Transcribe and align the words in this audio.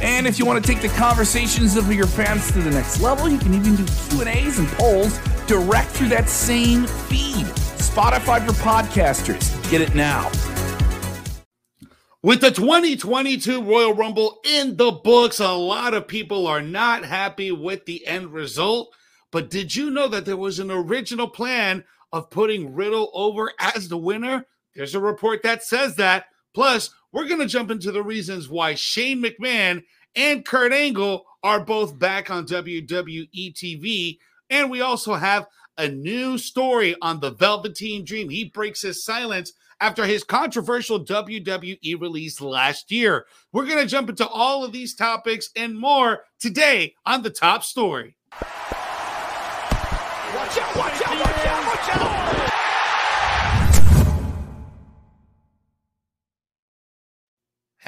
And 0.00 0.26
if 0.26 0.38
you 0.38 0.46
want 0.46 0.64
to 0.64 0.72
take 0.72 0.80
the 0.80 0.88
conversations 0.96 1.76
of 1.76 1.92
your 1.92 2.06
fans 2.06 2.52
to 2.52 2.60
the 2.60 2.70
next 2.70 3.00
level, 3.00 3.28
you 3.28 3.38
can 3.38 3.52
even 3.54 3.74
do 3.74 3.84
Q&As 4.10 4.58
and 4.58 4.68
polls 4.68 5.18
direct 5.46 5.90
through 5.90 6.08
that 6.08 6.28
same 6.28 6.86
feed. 6.86 7.46
Spotify 7.78 8.46
for 8.46 8.52
podcasters. 8.52 9.70
Get 9.70 9.80
it 9.80 9.94
now. 9.94 10.30
With 12.22 12.40
the 12.40 12.50
2022 12.50 13.62
Royal 13.62 13.94
Rumble 13.94 14.40
in 14.44 14.76
the 14.76 14.92
books, 14.92 15.40
a 15.40 15.52
lot 15.52 15.94
of 15.94 16.06
people 16.06 16.46
are 16.46 16.62
not 16.62 17.04
happy 17.04 17.50
with 17.50 17.84
the 17.86 18.06
end 18.06 18.32
result. 18.32 18.94
But 19.30 19.50
did 19.50 19.74
you 19.74 19.90
know 19.90 20.08
that 20.08 20.24
there 20.24 20.36
was 20.36 20.58
an 20.58 20.70
original 20.70 21.28
plan 21.28 21.84
of 22.12 22.30
putting 22.30 22.74
Riddle 22.74 23.10
over 23.14 23.52
as 23.58 23.88
the 23.88 23.98
winner? 23.98 24.46
There's 24.74 24.94
a 24.94 25.00
report 25.00 25.42
that 25.42 25.64
says 25.64 25.96
that. 25.96 26.26
Plus, 26.54 26.90
we're 27.12 27.28
going 27.28 27.40
to 27.40 27.46
jump 27.46 27.70
into 27.70 27.92
the 27.92 28.02
reasons 28.02 28.48
why 28.48 28.74
Shane 28.74 29.22
McMahon 29.22 29.82
and 30.14 30.44
Kurt 30.44 30.72
Angle 30.72 31.24
are 31.42 31.64
both 31.64 31.98
back 31.98 32.30
on 32.30 32.46
WWE 32.46 33.54
TV. 33.54 34.18
And 34.50 34.70
we 34.70 34.80
also 34.80 35.14
have 35.14 35.46
a 35.76 35.88
new 35.88 36.38
story 36.38 36.96
on 37.00 37.20
the 37.20 37.30
Velveteen 37.30 38.04
Dream. 38.04 38.28
He 38.28 38.44
breaks 38.44 38.82
his 38.82 39.04
silence 39.04 39.52
after 39.80 40.04
his 40.04 40.24
controversial 40.24 41.04
WWE 41.04 42.00
release 42.00 42.40
last 42.40 42.90
year. 42.90 43.26
We're 43.52 43.66
going 43.66 43.78
to 43.82 43.86
jump 43.86 44.10
into 44.10 44.26
all 44.26 44.64
of 44.64 44.72
these 44.72 44.94
topics 44.94 45.50
and 45.54 45.78
more 45.78 46.24
today 46.40 46.94
on 47.06 47.22
the 47.22 47.30
top 47.30 47.62
story. 47.62 48.16
Watch 50.34 50.58
out, 50.58 50.76
watch 50.76 51.02
out, 51.06 51.27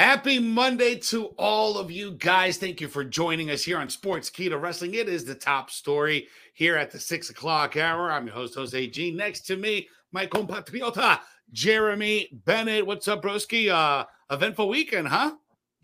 Happy 0.01 0.39
Monday 0.39 0.95
to 0.95 1.27
all 1.37 1.77
of 1.77 1.91
you 1.91 2.13
guys. 2.13 2.57
Thank 2.57 2.81
you 2.81 2.89
for 2.89 3.05
joining 3.05 3.51
us 3.51 3.63
here 3.63 3.77
on 3.77 3.89
Sportskeeda 3.89 4.59
Wrestling. 4.59 4.95
It 4.95 5.11
is 5.11 5.27
the 5.27 5.35
top 5.35 5.71
story 5.71 6.27
here 6.55 6.75
at 6.75 6.91
the 6.91 6.99
six 6.99 7.29
o'clock 7.29 7.77
hour. 7.77 8.11
I'm 8.11 8.25
your 8.25 8.35
host, 8.35 8.55
Jose 8.55 8.87
G. 8.87 9.11
Next 9.11 9.43
to 9.43 9.59
me, 9.59 9.89
my 10.11 10.27
compatriota, 10.27 11.21
Jeremy 11.53 12.31
Bennett. 12.33 12.87
What's 12.87 13.09
up, 13.09 13.21
broski? 13.21 13.69
Uh, 13.69 14.07
eventful 14.31 14.71
weekend, 14.71 15.09
huh? 15.09 15.33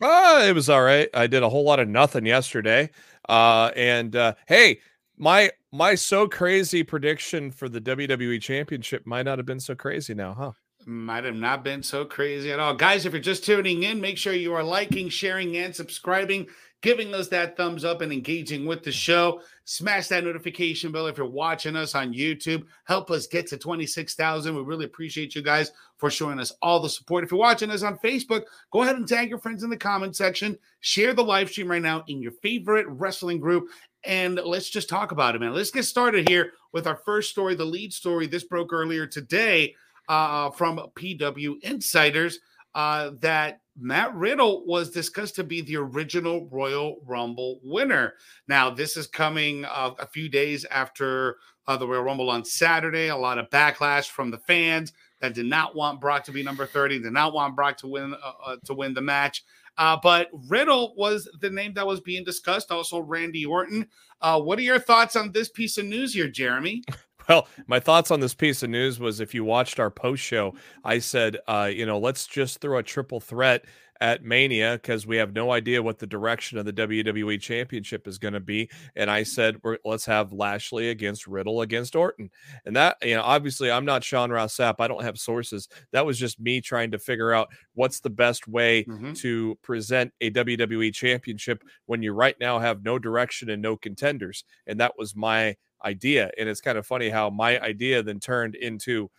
Uh, 0.00 0.44
it 0.47 0.55
was 0.55 0.70
all 0.70 0.83
right. 0.83 1.11
I 1.12 1.27
did 1.27 1.42
a 1.42 1.50
whole 1.50 1.64
lot 1.64 1.78
of 1.78 1.87
nothing 1.87 2.25
yesterday. 2.25 2.89
Uh, 3.28 3.70
and 3.77 4.17
uh, 4.17 4.33
hey, 4.47 4.81
my 5.19 5.50
my 5.72 5.94
so 5.94 6.27
crazy 6.27 6.83
prediction 6.83 7.50
for 7.50 7.69
the 7.69 7.83
WWE 7.83 8.41
Championship 8.41 9.06
might 9.06 9.27
not 9.27 9.39
have 9.39 9.47
been 9.47 9.61
so 9.61 9.75
crazy 9.75 10.14
now, 10.14 10.33
huh? 10.33 10.53
Might 10.89 11.25
have 11.25 11.34
not 11.34 11.65
been 11.65 11.83
so 11.83 12.05
crazy 12.05 12.53
at 12.53 12.61
all. 12.61 12.73
Guys, 12.73 13.06
if 13.06 13.12
you're 13.12 13.20
just 13.20 13.45
tuning 13.45 13.83
in, 13.83 14.01
make 14.01 14.17
sure 14.17 14.33
you 14.33 14.55
are 14.55 14.62
liking, 14.62 15.09
sharing, 15.09 15.56
and 15.56 15.75
subscribing, 15.75 16.47
giving 16.81 17.12
us 17.12 17.27
that 17.27 17.56
thumbs 17.56 17.84
up 17.84 18.03
and 18.03 18.12
engaging 18.12 18.67
with 18.67 18.84
the 18.84 18.93
show. 18.93 19.41
Smash 19.65 20.06
that 20.06 20.23
notification 20.23 20.93
bell 20.93 21.09
if 21.09 21.19
you're 21.19 21.28
watching 21.28 21.75
us 21.75 21.97
on 21.97 22.15
YouTube. 22.15 22.67
Help 22.84 23.11
us 23.11 23.27
get 23.27 23.48
to 23.48 23.59
26,000. 23.59 24.55
We 24.55 24.62
really 24.62 24.84
appreciate 24.84 25.34
you 25.34 25.43
guys 25.43 25.72
for 25.97 26.09
showing 26.09 26.38
us 26.38 26.53
all 26.62 26.78
the 26.78 26.89
support. 26.89 27.25
If 27.25 27.33
you're 27.33 27.41
watching 27.41 27.72
us 27.72 27.83
on 27.83 27.99
Facebook, 27.99 28.44
go 28.71 28.84
ahead 28.84 28.94
and 28.94 29.09
tag 29.09 29.28
your 29.28 29.41
friends 29.41 29.65
in 29.65 29.71
the 29.71 29.77
comment 29.77 30.15
section. 30.15 30.56
Share 30.83 31.15
the 31.15 31.25
live 31.25 31.50
stream 31.50 31.69
right 31.69 31.83
now 31.83 32.05
in 32.06 32.22
your 32.22 32.31
favorite 32.31 32.87
wrestling 32.89 33.41
group. 33.41 33.71
And 34.05 34.37
let's 34.37 34.71
just 34.71 34.89
talk 34.89 35.10
about 35.10 35.34
it, 35.34 35.41
man. 35.41 35.53
Let's 35.53 35.72
get 35.72 35.84
started 35.84 36.28
here 36.28 36.53
with 36.72 36.87
our 36.87 37.00
first 37.05 37.31
story, 37.31 37.56
the 37.56 37.65
lead 37.65 37.93
story. 37.93 38.28
This 38.28 38.44
broke 38.44 38.72
earlier 38.72 39.05
today 39.05 39.75
uh, 40.09 40.50
from 40.50 40.78
PW 40.97 41.62
Insiders 41.62 42.39
uh, 42.75 43.11
that 43.21 43.61
Matt 43.78 44.15
Riddle 44.15 44.65
was 44.67 44.91
discussed 44.91 45.34
to 45.37 45.44
be 45.44 45.61
the 45.61 45.77
original 45.77 46.49
Royal 46.50 46.99
Rumble 47.05 47.61
winner. 47.62 48.15
Now, 48.49 48.71
this 48.71 48.97
is 48.97 49.06
coming 49.06 49.65
uh, 49.65 49.93
a 49.99 50.06
few 50.06 50.28
days 50.28 50.65
after 50.66 51.37
uh, 51.66 51.77
the 51.77 51.87
Royal 51.87 52.03
Rumble 52.03 52.31
on 52.31 52.45
Saturday. 52.45 53.09
A 53.09 53.16
lot 53.16 53.39
of 53.39 53.50
backlash 53.50 54.11
from 54.11 54.31
the 54.31 54.39
fans 54.39 54.93
that 55.21 55.34
did 55.34 55.47
not 55.47 55.75
want 55.75 56.00
Brock 56.00 56.25
to 56.25 56.33
be 56.33 56.43
number 56.43 56.66
30, 56.66 57.00
did 57.00 57.12
not 57.12 57.33
want 57.33 57.56
Brock 57.56 57.77
to 57.78 57.87
win 57.87 58.15
uh, 58.15 58.33
uh, 58.45 58.56
to 58.65 58.75
win 58.75 58.95
the 58.95 59.00
match. 59.00 59.45
Uh, 59.78 59.97
but 60.03 60.28
Riddle 60.49 60.95
was 60.97 61.28
the 61.41 61.50
name 61.50 61.75
that 61.75 61.87
was 61.87 62.00
being 62.00 62.25
discussed. 62.25 62.71
Also, 62.71 62.99
Randy 62.99 63.45
Orton. 63.45 63.87
Uh, 64.21 64.41
what 64.41 64.59
are 64.59 64.62
your 64.62 64.78
thoughts 64.78 65.16
on 65.16 65.33
this 65.33 65.50
piece 65.50 65.77
of 65.77 65.84
news 65.84 66.15
here, 66.15 66.28
Jeremy? 66.28 66.83
Well, 67.28 67.48
my 67.66 67.81
thoughts 67.81 68.10
on 68.10 68.20
this 68.20 68.34
piece 68.34 68.62
of 68.62 68.70
news 68.70 69.00
was 69.00 69.20
if 69.20 69.34
you 69.34 69.44
watched 69.44 69.81
our 69.81 69.91
post 69.91 70.22
show, 70.22 70.54
I 70.84 71.00
said, 71.00 71.38
uh, 71.48 71.70
you 71.72 71.84
know, 71.84 71.98
let's 71.98 72.26
just 72.26 72.60
throw 72.60 72.78
a 72.78 72.82
triple 72.82 73.20
threat 73.20 73.64
at 74.00 74.25
Mania 74.25 74.78
because 74.81 75.06
we 75.06 75.16
have 75.16 75.34
no 75.34 75.53
idea 75.53 75.82
what 75.82 75.98
the 75.98 76.06
direction 76.06 76.59
of 76.59 76.65
the 76.65 76.72
WWE 76.72 77.41
Championship 77.41 78.06
is 78.06 78.19
going 78.19 78.34
to 78.34 78.41
be. 78.41 78.70
And 78.94 79.10
I 79.10 79.22
said, 79.22 79.60
let's 79.84 80.06
have 80.06 80.32
Lashley 80.32 80.91
against 80.91 81.26
Riddle 81.26 81.62
against 81.62 81.97
Orton. 81.97 82.31
And 82.65 82.76
that, 82.76 82.97
you 83.03 83.15
know, 83.15 83.22
obviously 83.22 83.70
I'm 83.70 83.84
not 83.84 84.04
Sean 84.04 84.31
Ross 84.31 84.56
Sapp. 84.56 84.76
I 84.78 84.88
don't 84.88 85.03
have 85.03 85.19
sources. 85.19 85.69
That 85.92 86.06
was 86.06 86.19
just 86.19 86.41
me 86.41 86.60
trying 86.60 86.91
to 86.92 86.98
figure 86.98 87.32
out 87.32 87.48
what's 87.75 88.00
the 88.00 88.10
best 88.10 88.47
way 88.48 88.84
mm-hmm. 88.84 89.12
to 89.15 89.56
present 89.62 90.12
a 90.20 90.31
WWE 90.31 90.92
Championship 90.92 91.62
when 91.86 92.03
you 92.03 92.12
right 92.12 92.36
now 92.41 92.59
have 92.59 92.84
no 92.84 92.98
direction 92.98 93.50
and 93.50 93.62
no 93.62 93.76
contenders. 93.76 94.44
And 94.66 94.81
that 94.81 94.94
was 94.98 95.16
my 95.16 95.56
idea. 95.84 96.31
And 96.38 96.48
it's 96.48 96.60
kind 96.60 96.78
of 96.78 96.87
funny 96.87 97.09
how 97.09 97.31
my 97.31 97.60
idea 97.60 98.03
then 98.03 98.20
turned 98.20 98.54
into, 98.54 99.10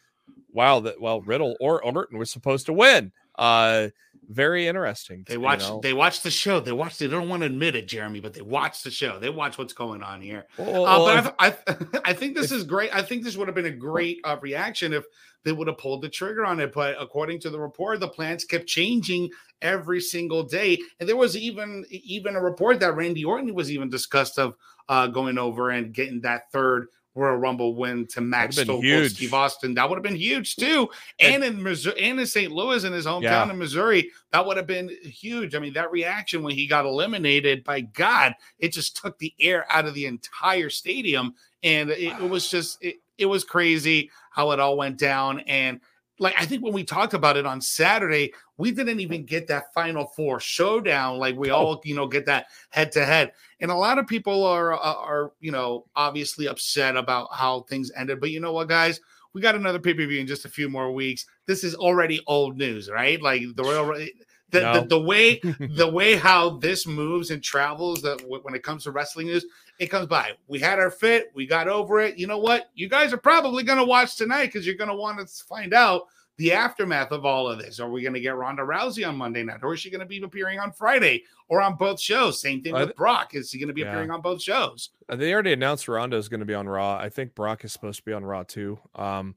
wow, 0.51 0.79
that 0.81 0.99
well, 0.99 1.21
Riddle 1.21 1.55
or 1.59 1.83
Orton 1.83 2.17
was 2.17 2.31
supposed 2.31 2.65
to 2.67 2.73
win. 2.73 3.11
Uh, 3.37 3.89
very 4.29 4.67
interesting. 4.67 5.23
They 5.27 5.37
watch. 5.37 5.63
You 5.63 5.69
know? 5.69 5.79
They 5.81 5.93
watch 5.93 6.21
the 6.21 6.31
show. 6.31 6.59
They 6.59 6.71
watch. 6.71 6.97
They 6.97 7.07
don't 7.07 7.29
want 7.29 7.41
to 7.43 7.45
admit 7.45 7.75
it, 7.75 7.87
Jeremy, 7.87 8.19
but 8.19 8.33
they 8.33 8.41
watch 8.41 8.83
the 8.83 8.91
show. 8.91 9.19
They 9.19 9.29
watch 9.29 9.57
what's 9.57 9.73
going 9.73 10.03
on 10.03 10.21
here. 10.21 10.47
Well, 10.57 10.85
uh, 10.85 11.21
but 11.21 11.35
I, 11.39 11.47
I, 11.47 11.77
I, 12.05 12.13
think 12.13 12.35
this 12.35 12.51
if, 12.51 12.57
is 12.57 12.63
great. 12.63 12.93
I 12.93 13.01
think 13.01 13.23
this 13.23 13.37
would 13.37 13.47
have 13.47 13.55
been 13.55 13.65
a 13.65 13.71
great 13.71 14.19
uh, 14.25 14.37
reaction 14.41 14.91
if 14.91 15.05
they 15.47 15.53
would 15.53 15.67
have 15.67 15.77
pulled 15.77 16.01
the 16.01 16.09
trigger 16.09 16.45
on 16.45 16.59
it. 16.59 16.73
But 16.73 16.95
according 16.99 17.39
to 17.39 17.49
the 17.49 17.59
report, 17.59 18.01
the 18.01 18.07
plans 18.09 18.43
kept 18.43 18.67
changing 18.67 19.29
every 19.61 20.01
single 20.01 20.43
day, 20.43 20.77
and 20.99 21.07
there 21.07 21.15
was 21.15 21.37
even 21.37 21.85
even 21.89 22.35
a 22.35 22.41
report 22.41 22.81
that 22.81 22.95
Randy 22.95 23.23
Orton 23.23 23.53
was 23.53 23.71
even 23.71 23.89
discussed 23.89 24.37
of 24.37 24.55
uh, 24.89 25.07
going 25.07 25.37
over 25.37 25.69
and 25.69 25.93
getting 25.93 26.19
that 26.21 26.51
third 26.51 26.87
Royal 27.15 27.37
Rumble 27.37 27.75
win 27.75 28.05
to 28.07 28.21
Max 28.21 28.57
Stone 28.57 29.09
Steve 29.09 29.33
Austin. 29.33 29.73
That 29.73 29.89
would 29.89 29.95
have 29.95 30.03
been 30.03 30.15
huge 30.15 30.57
too. 30.57 30.89
And, 31.19 31.43
in 31.43 31.63
Missouri, 31.63 31.99
and 32.01 32.19
in 32.19 32.27
St. 32.27 32.51
Louis, 32.51 32.83
in 32.83 32.93
his 32.93 33.05
hometown 33.05 33.21
yeah. 33.21 33.49
in 33.49 33.57
Missouri, 33.57 34.11
that 34.31 34.45
would 34.45 34.57
have 34.57 34.67
been 34.67 34.89
huge. 35.01 35.55
I 35.55 35.59
mean, 35.59 35.73
that 35.73 35.91
reaction 35.91 36.43
when 36.43 36.53
he 36.53 36.67
got 36.67 36.85
eliminated, 36.85 37.63
by 37.63 37.81
God, 37.81 38.35
it 38.59 38.73
just 38.73 38.97
took 38.97 39.17
the 39.17 39.33
air 39.39 39.65
out 39.69 39.85
of 39.85 39.93
the 39.93 40.05
entire 40.05 40.69
stadium, 40.69 41.33
and 41.63 41.89
it, 41.89 42.21
it 42.21 42.29
was 42.29 42.49
just 42.49 42.83
it, 42.83 42.97
it 43.17 43.25
was 43.25 43.43
crazy 43.43 44.11
how 44.31 44.51
it 44.51 44.59
all 44.59 44.77
went 44.77 44.97
down. 44.97 45.39
And 45.41 45.79
like 46.19 46.35
I 46.37 46.45
think 46.45 46.63
when 46.63 46.73
we 46.73 46.83
talked 46.83 47.13
about 47.13 47.37
it 47.37 47.45
on 47.45 47.61
Saturday, 47.61 48.33
we 48.57 48.71
didn't 48.71 48.99
even 48.99 49.25
get 49.25 49.47
that 49.47 49.73
final 49.73 50.05
four 50.05 50.39
showdown. 50.39 51.17
Like 51.17 51.35
we 51.35 51.49
all, 51.49 51.81
you 51.83 51.95
know, 51.95 52.07
get 52.07 52.25
that 52.25 52.47
head 52.69 52.91
to 52.93 53.05
head. 53.05 53.33
And 53.59 53.69
a 53.69 53.75
lot 53.75 53.99
of 53.99 54.07
people 54.07 54.43
are 54.43 54.73
uh, 54.73 54.77
are 54.95 55.31
you 55.39 55.51
know 55.51 55.85
obviously 55.95 56.47
upset 56.47 56.95
about 56.95 57.29
how 57.33 57.61
things 57.61 57.91
ended. 57.95 58.19
But 58.19 58.31
you 58.31 58.39
know 58.39 58.53
what, 58.53 58.69
guys, 58.69 58.99
we 59.33 59.41
got 59.41 59.55
another 59.55 59.79
pay 59.79 59.93
per 59.93 60.05
view 60.05 60.19
in 60.19 60.27
just 60.27 60.45
a 60.45 60.49
few 60.49 60.69
more 60.69 60.91
weeks. 60.91 61.25
This 61.45 61.63
is 61.63 61.75
already 61.75 62.21
old 62.27 62.57
news, 62.57 62.89
right? 62.89 63.21
Like 63.21 63.43
the 63.55 63.63
Royal. 63.63 64.07
The, 64.49 64.61
no. 64.61 64.73
the, 64.73 64.87
the, 64.87 65.01
way 65.01 65.39
the 65.59 65.89
way 65.91 66.15
how 66.15 66.51
this 66.51 66.87
moves 66.87 67.31
and 67.31 67.43
travels 67.43 68.01
that 68.03 68.21
when 68.27 68.55
it 68.55 68.63
comes 68.63 68.85
to 68.85 68.91
wrestling 68.91 69.27
news 69.27 69.45
it 69.77 69.87
comes 69.87 70.07
by 70.07 70.31
we 70.47 70.57
had 70.57 70.79
our 70.79 70.89
fit 70.89 71.31
we 71.35 71.45
got 71.45 71.67
over 71.67 71.99
it 71.99 72.17
you 72.17 72.27
know 72.27 72.37
what 72.37 72.69
you 72.73 72.87
guys 72.87 73.11
are 73.11 73.17
probably 73.17 73.61
going 73.63 73.77
to 73.77 73.83
watch 73.83 74.15
tonight 74.15 74.45
because 74.45 74.65
you're 74.65 74.75
going 74.75 74.89
to 74.89 74.95
want 74.95 75.19
to 75.19 75.43
find 75.43 75.73
out 75.73 76.03
the 76.37 76.53
aftermath 76.53 77.11
of 77.11 77.25
all 77.25 77.49
of 77.49 77.59
this. 77.59 77.79
Are 77.79 77.89
we 77.89 78.01
going 78.01 78.13
to 78.13 78.19
get 78.19 78.35
Ronda 78.35 78.61
Rousey 78.61 79.07
on 79.07 79.17
Monday 79.17 79.43
night, 79.43 79.59
or 79.63 79.73
is 79.73 79.79
she 79.79 79.89
going 79.89 80.01
to 80.01 80.05
be 80.05 80.21
appearing 80.21 80.59
on 80.59 80.71
Friday, 80.71 81.23
or 81.49 81.61
on 81.61 81.75
both 81.75 81.99
shows? 81.99 82.39
Same 82.39 82.61
thing 82.61 82.73
with 82.73 82.95
Brock. 82.95 83.33
Is 83.33 83.51
he 83.51 83.59
going 83.59 83.67
to 83.67 83.73
be 83.73 83.81
yeah. 83.81 83.87
appearing 83.87 84.11
on 84.11 84.21
both 84.21 84.41
shows? 84.41 84.91
Uh, 85.09 85.15
they 85.15 85.33
already 85.33 85.53
announced 85.53 85.87
Ronda 85.87 86.15
is 86.15 86.29
going 86.29 86.39
to 86.39 86.45
be 86.45 86.53
on 86.53 86.69
Raw. 86.69 86.95
I 86.95 87.09
think 87.09 87.35
Brock 87.35 87.65
is 87.65 87.73
supposed 87.73 87.99
to 87.99 88.05
be 88.05 88.13
on 88.13 88.23
Raw 88.23 88.43
too. 88.43 88.79
Um, 88.95 89.35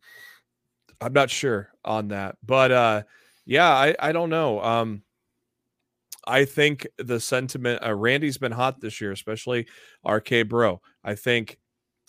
I'm 1.00 1.14
not 1.14 1.30
sure 1.30 1.70
on 1.84 2.08
that, 2.08 2.36
but 2.44 2.70
uh, 2.70 3.02
yeah, 3.50 3.68
I 3.68 3.96
I 3.98 4.12
don't 4.12 4.30
know. 4.30 4.62
Um, 4.62 5.02
I 6.24 6.44
think 6.44 6.86
the 6.98 7.18
sentiment 7.18 7.84
uh, 7.84 7.92
Randy's 7.92 8.38
been 8.38 8.52
hot 8.52 8.80
this 8.80 9.00
year, 9.00 9.10
especially 9.10 9.66
RK 10.08 10.48
Bro. 10.48 10.80
I 11.02 11.16
think 11.16 11.58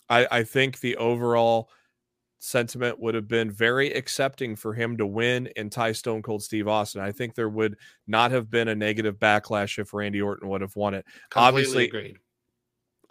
I, 0.08 0.28
I 0.30 0.44
think 0.44 0.82
the 0.82 0.98
overall 0.98 1.72
sentiment 2.38 3.00
would 3.00 3.16
have 3.16 3.28
been 3.28 3.50
very 3.50 3.92
accepting 3.92 4.56
for 4.56 4.76
him 4.76 4.98
to 4.98 5.08
win 5.08 5.50
and 5.56 5.72
tie 5.72 5.94
Stone 5.94 6.22
Cold 6.22 6.44
Steve 6.44 6.68
Austin. 6.68 7.02
I 7.02 7.12
think 7.12 7.34
there 7.34 7.50
would 7.50 7.76
not 8.06 8.30
have 8.30 8.52
been 8.52 8.68
a 8.68 8.76
negative 8.76 9.18
backlash 9.18 9.80
if 9.80 9.96
Randy 9.96 10.22
Orton 10.22 10.48
would 10.48 10.62
have 10.62 10.76
won 10.76 10.94
it. 10.94 11.06
Completely 11.32 11.48
Obviously, 11.48 11.86
agreed. 11.86 12.18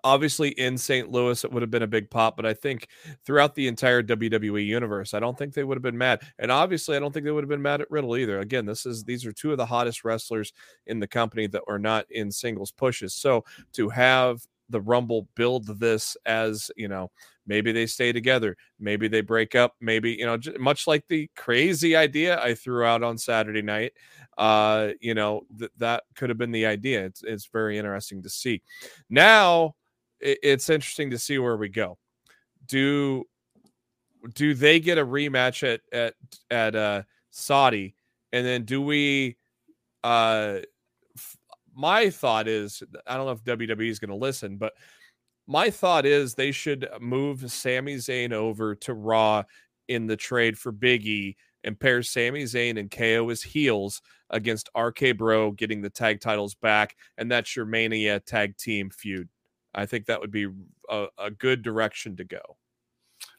Obviously 0.04 0.50
in 0.50 0.76
St. 0.78 1.10
Louis 1.10 1.44
it 1.44 1.52
would 1.52 1.62
have 1.62 1.70
been 1.70 1.82
a 1.82 1.86
big 1.88 2.10
pop, 2.10 2.36
but 2.36 2.46
I 2.46 2.54
think 2.54 2.88
throughout 3.24 3.54
the 3.54 3.68
entire 3.68 4.02
WWE 4.02 4.64
universe, 4.64 5.14
I 5.14 5.20
don't 5.20 5.36
think 5.36 5.54
they 5.54 5.64
would 5.64 5.76
have 5.76 5.82
been 5.82 5.98
mad. 5.98 6.20
And 6.38 6.50
obviously, 6.50 6.96
I 6.96 7.00
don't 7.00 7.12
think 7.12 7.24
they 7.24 7.32
would 7.32 7.44
have 7.44 7.48
been 7.48 7.62
mad 7.62 7.80
at 7.80 7.90
Riddle 7.90 8.16
either. 8.16 8.40
Again, 8.40 8.66
this 8.66 8.86
is 8.86 9.04
these 9.04 9.24
are 9.26 9.32
two 9.32 9.52
of 9.52 9.58
the 9.58 9.66
hottest 9.66 10.04
wrestlers 10.04 10.52
in 10.86 10.98
the 10.98 11.06
company 11.08 11.46
that 11.48 11.62
are 11.68 11.78
not 11.78 12.06
in 12.10 12.30
singles 12.30 12.72
pushes. 12.72 13.14
So 13.14 13.44
to 13.72 13.88
have 13.88 14.40
the 14.70 14.80
Rumble 14.80 15.28
build 15.34 15.66
this 15.78 16.16
as, 16.24 16.70
you 16.76 16.88
know, 16.88 17.10
maybe 17.46 17.72
they 17.72 17.86
stay 17.86 18.12
together, 18.12 18.56
maybe 18.78 19.08
they 19.08 19.20
break 19.20 19.54
up, 19.54 19.74
maybe, 19.80 20.12
you 20.12 20.24
know, 20.24 20.38
much 20.58 20.86
like 20.86 21.04
the 21.08 21.28
crazy 21.36 21.96
idea 21.96 22.40
I 22.40 22.54
threw 22.54 22.84
out 22.84 23.02
on 23.02 23.18
Saturday 23.18 23.62
night, 23.62 23.92
uh, 24.38 24.90
you 25.00 25.14
know, 25.14 25.42
th- 25.58 25.72
that 25.78 26.04
could 26.14 26.30
have 26.30 26.38
been 26.38 26.52
the 26.52 26.66
idea. 26.66 27.04
It's 27.04 27.22
it's 27.22 27.46
very 27.52 27.76
interesting 27.76 28.22
to 28.22 28.30
see. 28.30 28.62
Now, 29.10 29.74
it's 30.20 30.70
interesting 30.70 31.10
to 31.10 31.18
see 31.18 31.38
where 31.38 31.56
we 31.56 31.68
go. 31.68 31.98
Do 32.66 33.24
do 34.34 34.54
they 34.54 34.80
get 34.80 34.98
a 34.98 35.04
rematch 35.04 35.62
at 35.62 35.80
at 35.92 36.14
at 36.50 36.74
uh 36.74 37.02
Saudi 37.30 37.94
and 38.32 38.44
then 38.46 38.64
do 38.64 38.82
we 38.82 39.36
uh 40.04 40.58
f- 41.16 41.36
my 41.74 42.10
thought 42.10 42.48
is 42.48 42.82
I 43.06 43.16
don't 43.16 43.26
know 43.26 43.32
if 43.32 43.44
WWE 43.44 43.88
is 43.88 43.98
going 43.98 44.10
to 44.10 44.16
listen 44.16 44.56
but 44.56 44.74
my 45.46 45.70
thought 45.70 46.06
is 46.06 46.34
they 46.34 46.52
should 46.52 46.88
move 47.00 47.50
Sami 47.50 47.96
Zayn 47.96 48.32
over 48.32 48.74
to 48.76 48.94
Raw 48.94 49.42
in 49.88 50.06
the 50.06 50.16
trade 50.16 50.56
for 50.58 50.70
Big 50.70 51.06
E 51.06 51.36
and 51.64 51.78
pair 51.78 52.02
Sami 52.02 52.44
Zayn 52.44 52.78
and 52.78 52.90
KO 52.90 53.28
as 53.30 53.42
heels 53.42 54.02
against 54.30 54.70
RK 54.78 55.16
Bro 55.16 55.52
getting 55.52 55.80
the 55.80 55.90
tag 55.90 56.20
titles 56.20 56.54
back 56.54 56.94
and 57.18 57.30
that's 57.30 57.56
your 57.56 57.66
Mania 57.66 58.20
tag 58.20 58.56
team 58.56 58.90
feud. 58.90 59.28
I 59.74 59.86
think 59.86 60.06
that 60.06 60.20
would 60.20 60.30
be 60.30 60.48
a, 60.88 61.06
a 61.18 61.30
good 61.30 61.62
direction 61.62 62.16
to 62.16 62.24
go. 62.24 62.56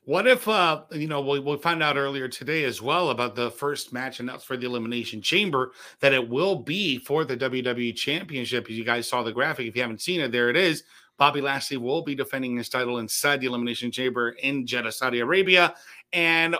What 0.03 0.27
if 0.27 0.47
uh 0.47 0.83
you 0.91 1.07
know 1.07 1.21
we 1.21 1.39
we 1.39 1.57
found 1.57 1.83
out 1.83 1.95
earlier 1.95 2.27
today 2.27 2.63
as 2.63 2.81
well 2.81 3.11
about 3.11 3.35
the 3.35 3.51
first 3.51 3.93
match 3.93 4.19
announced 4.19 4.47
for 4.47 4.57
the 4.57 4.65
Elimination 4.65 5.21
Chamber 5.21 5.73
that 5.99 6.13
it 6.13 6.27
will 6.27 6.55
be 6.55 6.97
for 6.97 7.23
the 7.23 7.37
WWE 7.37 7.95
Championship. 7.95 8.67
As 8.69 8.77
you 8.77 8.83
guys 8.83 9.07
saw 9.07 9.21
the 9.21 9.31
graphic, 9.31 9.67
if 9.67 9.75
you 9.75 9.81
haven't 9.81 10.01
seen 10.01 10.21
it, 10.21 10.31
there 10.31 10.49
it 10.49 10.57
is. 10.57 10.83
Bobby 11.17 11.39
Lashley 11.39 11.77
will 11.77 12.01
be 12.01 12.15
defending 12.15 12.57
his 12.57 12.67
title 12.67 12.97
inside 12.97 13.41
the 13.41 13.47
Elimination 13.47 13.91
Chamber 13.91 14.29
in 14.29 14.65
Jeddah, 14.65 14.91
Saudi 14.91 15.19
Arabia. 15.19 15.75
And 16.13 16.55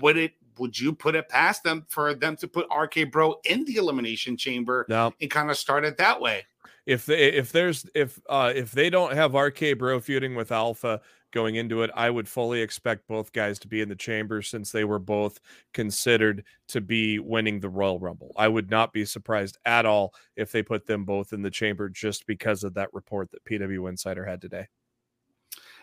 would 0.00 0.18
it 0.18 0.32
would 0.58 0.78
you 0.78 0.92
put 0.92 1.14
it 1.14 1.28
past 1.28 1.62
them 1.62 1.86
for 1.88 2.14
them 2.14 2.36
to 2.36 2.48
put 2.48 2.66
RK 2.74 3.10
Bro 3.10 3.40
in 3.44 3.64
the 3.64 3.76
Elimination 3.76 4.36
Chamber 4.36 4.86
Now, 4.88 5.12
and 5.20 5.30
kind 5.30 5.50
of 5.50 5.56
start 5.56 5.84
it 5.84 5.96
that 5.98 6.20
way? 6.20 6.44
if 6.86 7.04
they 7.04 7.32
if 7.32 7.52
there's 7.52 7.84
if 7.94 8.20
uh 8.28 8.52
if 8.54 8.72
they 8.72 8.88
don't 8.88 9.12
have 9.12 9.34
RK 9.34 9.78
Bro 9.78 10.00
feuding 10.00 10.34
with 10.34 10.52
Alpha 10.52 11.00
going 11.32 11.56
into 11.56 11.82
it, 11.82 11.90
I 11.94 12.08
would 12.08 12.28
fully 12.28 12.62
expect 12.62 13.08
both 13.08 13.32
guys 13.32 13.58
to 13.58 13.68
be 13.68 13.82
in 13.82 13.88
the 13.88 13.96
chamber 13.96 14.40
since 14.40 14.70
they 14.72 14.84
were 14.84 15.00
both 15.00 15.40
considered 15.74 16.44
to 16.68 16.80
be 16.80 17.18
winning 17.18 17.60
the 17.60 17.68
Royal 17.68 17.98
Rumble. 17.98 18.32
I 18.36 18.48
would 18.48 18.70
not 18.70 18.92
be 18.92 19.04
surprised 19.04 19.58
at 19.66 19.84
all 19.84 20.14
if 20.36 20.52
they 20.52 20.62
put 20.62 20.86
them 20.86 21.04
both 21.04 21.32
in 21.32 21.42
the 21.42 21.50
chamber 21.50 21.88
just 21.88 22.26
because 22.26 22.64
of 22.64 22.74
that 22.74 22.94
report 22.94 23.30
that 23.32 23.44
PW 23.44 23.88
Insider 23.88 24.24
had 24.24 24.40
today. 24.40 24.66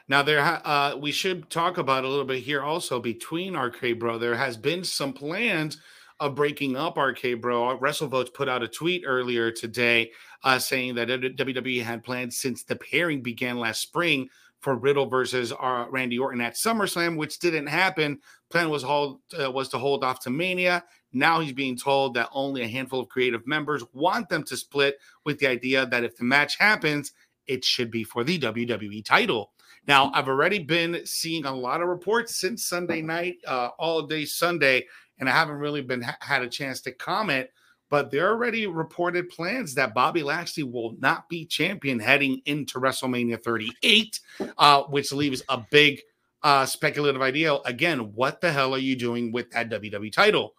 Now 0.07 0.21
there, 0.21 0.39
uh, 0.41 0.97
we 0.97 1.11
should 1.11 1.49
talk 1.49 1.77
about 1.77 2.03
a 2.03 2.09
little 2.09 2.25
bit 2.25 2.43
here 2.43 2.61
also 2.61 2.99
between 2.99 3.55
RK 3.55 3.99
Bro. 3.99 4.19
There 4.19 4.35
has 4.35 4.57
been 4.57 4.83
some 4.83 5.13
plans 5.13 5.77
of 6.19 6.35
breaking 6.35 6.75
up 6.75 6.97
RK 6.97 7.39
Bro. 7.39 7.79
WrestleVotes 7.79 8.33
put 8.33 8.49
out 8.49 8.63
a 8.63 8.67
tweet 8.67 9.03
earlier 9.05 9.51
today 9.51 10.11
uh, 10.43 10.59
saying 10.59 10.95
that 10.95 11.07
WWE 11.07 11.83
had 11.83 12.03
plans 12.03 12.37
since 12.37 12.63
the 12.63 12.75
pairing 12.75 13.21
began 13.21 13.59
last 13.59 13.81
spring 13.81 14.27
for 14.59 14.75
Riddle 14.75 15.07
versus 15.07 15.51
uh, 15.51 15.85
Randy 15.89 16.19
Orton 16.19 16.41
at 16.41 16.55
SummerSlam, 16.55 17.17
which 17.17 17.39
didn't 17.39 17.67
happen. 17.67 18.19
Plan 18.49 18.69
was 18.69 18.83
hold 18.83 19.21
uh, 19.41 19.51
was 19.51 19.69
to 19.69 19.77
hold 19.77 20.03
off 20.03 20.19
to 20.21 20.29
Mania. 20.29 20.83
Now 21.13 21.39
he's 21.39 21.53
being 21.53 21.77
told 21.77 22.13
that 22.15 22.29
only 22.33 22.61
a 22.61 22.67
handful 22.67 22.99
of 22.99 23.09
creative 23.09 23.47
members 23.47 23.83
want 23.93 24.29
them 24.29 24.43
to 24.43 24.57
split, 24.57 24.97
with 25.25 25.39
the 25.39 25.47
idea 25.47 25.85
that 25.85 26.03
if 26.03 26.17
the 26.17 26.23
match 26.25 26.57
happens, 26.57 27.13
it 27.47 27.63
should 27.63 27.91
be 27.91 28.03
for 28.03 28.23
the 28.23 28.39
WWE 28.39 29.03
title. 29.05 29.52
Now, 29.87 30.11
I've 30.13 30.27
already 30.29 30.59
been 30.59 31.05
seeing 31.05 31.45
a 31.45 31.53
lot 31.53 31.81
of 31.81 31.87
reports 31.89 32.35
since 32.37 32.65
Sunday 32.65 33.01
night, 33.01 33.37
uh, 33.45 33.69
all 33.77 34.01
day 34.03 34.25
Sunday, 34.25 34.85
and 35.19 35.27
I 35.27 35.33
haven't 35.33 35.55
really 35.57 35.81
been 35.81 36.05
had 36.21 36.41
a 36.41 36.47
chance 36.49 36.81
to 36.81 36.91
comment. 36.91 37.49
But 37.89 38.09
there 38.09 38.25
are 38.27 38.31
already 38.31 38.65
reported 38.65 39.29
plans 39.29 39.75
that 39.75 39.93
Bobby 39.93 40.23
Lashley 40.23 40.63
will 40.63 40.95
not 40.99 41.29
be 41.29 41.45
champion 41.45 41.99
heading 41.99 42.41
into 42.45 42.79
WrestleMania 42.79 43.43
38, 43.43 44.19
uh, 44.57 44.83
which 44.83 45.11
leaves 45.11 45.43
a 45.49 45.63
big 45.69 46.01
uh, 46.41 46.65
speculative 46.65 47.21
idea. 47.21 47.53
Again, 47.65 48.13
what 48.13 48.41
the 48.41 48.51
hell 48.51 48.73
are 48.73 48.79
you 48.79 48.95
doing 48.95 49.31
with 49.31 49.51
that 49.51 49.69
WWE 49.69 50.11
title? 50.11 50.55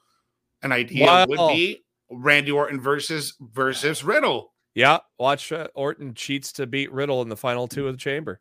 An 0.63 0.71
idea 0.71 1.07
Wow. 1.07 1.27
would 1.27 1.49
be 1.49 1.83
Randy 2.11 2.53
Orton 2.53 2.81
versus 2.81 3.35
versus 3.41 4.05
Riddle. 4.05 4.53
Yeah, 4.75 4.99
watch 5.19 5.51
uh, 5.51 5.69
Orton 5.75 6.15
cheats 6.15 6.53
to 6.53 6.67
beat 6.67 6.93
Riddle 6.93 7.23
in 7.23 7.29
the 7.29 7.37
final 7.37 7.67
two 7.67 7.89
of 7.89 7.95
the 7.95 7.99
chamber. 7.99 8.41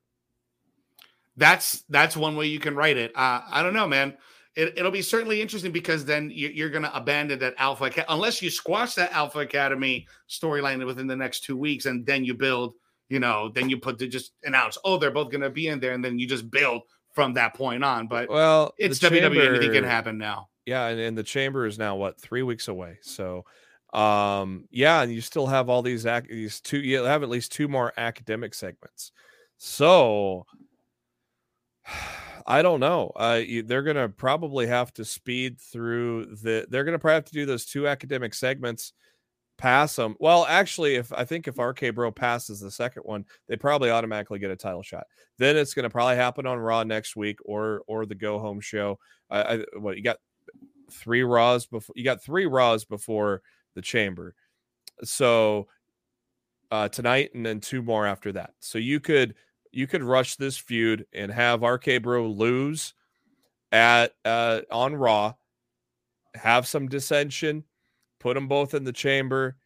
That's 1.36 1.84
that's 1.90 2.16
one 2.16 2.36
way 2.36 2.48
you 2.48 2.60
can 2.60 2.76
write 2.76 2.98
it. 2.98 3.12
Uh, 3.16 3.42
I 3.50 3.64
don't 3.64 3.74
know, 3.74 3.88
man. 3.88 4.16
It, 4.56 4.78
it'll 4.78 4.92
be 4.92 5.02
certainly 5.02 5.42
interesting 5.42 5.72
because 5.72 6.06
then 6.06 6.30
you, 6.30 6.50
you're 6.50 6.70
going 6.70 6.84
to 6.84 6.96
abandon 6.96 7.40
that 7.40 7.56
Alpha 7.58 7.92
unless 8.08 8.40
you 8.42 8.52
squash 8.52 8.94
that 8.96 9.12
Alpha 9.12 9.40
Academy 9.40 10.06
storyline 10.30 10.86
within 10.86 11.08
the 11.08 11.16
next 11.16 11.44
two 11.44 11.58
weeks, 11.58 11.86
and 11.86 12.06
then 12.06 12.24
you 12.24 12.34
build. 12.34 12.74
You 13.10 13.20
know, 13.20 13.52
then 13.54 13.70
you 13.70 13.78
put 13.78 14.00
to 14.00 14.08
just 14.08 14.32
announce, 14.44 14.78
oh, 14.86 14.98
they're 14.98 15.12
both 15.12 15.30
going 15.30 15.42
to 15.42 15.50
be 15.50 15.68
in 15.68 15.80
there, 15.80 15.92
and 15.92 16.04
then 16.04 16.18
you 16.18 16.28
just 16.28 16.50
build 16.50 16.84
from 17.12 17.34
that 17.34 17.54
point 17.54 17.84
on. 17.84 18.08
But 18.08 18.30
Well, 18.30 18.74
it's 18.78 19.00
WWE; 19.00 19.48
anything 19.48 19.72
can 19.72 19.84
happen 19.84 20.18
now. 20.18 20.50
Yeah, 20.66 20.88
and, 20.88 21.00
and 21.00 21.18
the 21.18 21.24
chamber 21.24 21.66
is 21.66 21.78
now 21.78 21.96
what 21.96 22.20
three 22.20 22.44
weeks 22.44 22.68
away. 22.68 22.98
So, 23.02 23.46
um, 23.94 24.66
yeah, 24.72 25.02
and 25.02 25.14
you 25.14 25.22
still 25.22 25.48
have 25.48 25.70
all 25.70 25.82
these 25.82 26.06
ac- 26.06 26.28
these 26.30 26.60
two. 26.62 26.80
You 26.80 27.04
have 27.04 27.24
at 27.24 27.30
least 27.30 27.52
two 27.52 27.68
more 27.68 27.94
academic 27.98 28.54
segments. 28.54 29.12
So, 29.58 30.46
I 32.46 32.62
don't 32.62 32.80
know. 32.80 33.12
Uh, 33.16 33.42
you, 33.46 33.64
they're 33.64 33.84
gonna 33.84 34.10
probably 34.10 34.68
have 34.68 34.94
to 34.96 35.06
speed 35.06 35.60
through 35.60 36.36
the. 36.42 36.66
They're 36.70 36.84
gonna 36.84 37.00
probably 37.00 37.16
have 37.16 37.26
to 37.26 37.34
do 37.34 37.46
those 37.46 37.66
two 37.66 37.88
academic 37.88 38.34
segments, 38.34 38.94
pass 39.58 39.96
them. 39.96 40.16
Well, 40.20 40.46
actually, 40.46 40.96
if 40.96 41.14
I 41.14 41.26
think 41.26 41.48
if 41.48 41.58
RK 41.58 41.96
Bro 41.96 42.12
passes 42.12 42.60
the 42.60 42.72
second 42.72 43.04
one, 43.04 43.26
they 43.48 43.56
probably 43.56 43.90
automatically 43.90 44.40
get 44.40 44.52
a 44.52 44.56
title 44.56 44.84
shot. 44.84 45.06
Then 45.38 45.56
it's 45.56 45.74
gonna 45.74 45.90
probably 45.90 46.16
happen 46.16 46.46
on 46.46 46.58
Raw 46.58 46.84
next 46.84 47.16
week 47.16 47.40
or 47.46 47.84
or 47.88 48.06
the 48.06 48.16
Go 48.16 48.40
Home 48.40 48.60
show. 48.60 49.00
I, 49.30 49.42
I 49.42 49.64
what 49.78 49.98
you 49.98 50.04
got 50.04 50.18
three 50.92 51.24
Raws 51.24 51.66
before 51.66 51.94
you 51.96 52.04
got 52.04 52.24
three 52.24 52.46
Raws 52.46 52.84
before 52.84 53.42
the 53.76 53.82
Chamber, 53.82 54.36
so 55.04 55.68
uh, 56.72 56.90
tonight 56.90 57.30
and 57.36 57.46
then 57.46 57.60
two 57.60 57.82
more 57.82 58.06
after 58.06 58.32
that. 58.34 58.52
So 58.60 58.80
you 58.80 59.00
could 59.00 59.36
you 59.74 59.88
could 59.88 60.04
rush 60.04 60.36
this 60.36 60.58
feud 60.58 61.06
and 61.14 61.32
have 61.32 61.64
RK 61.64 62.02
Bro 62.02 62.30
lose 62.30 62.94
at 63.72 64.14
uh, 64.24 64.62
on 64.72 64.96
Raw, 64.96 65.34
have 66.36 66.68
some 66.68 66.88
dissension, 66.88 67.64
put 68.20 68.36
them 68.36 68.48
both 68.48 68.76
in 68.76 68.84
the 68.84 68.94
Chamber. 68.94 69.58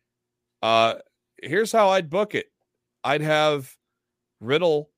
Uh, 0.64 0.96
here's 1.44 1.72
how 1.74 1.90
I'd 1.90 2.10
book 2.10 2.34
it: 2.34 2.48
I'd 3.04 3.22
have 3.22 3.76
Riddle 4.40 4.90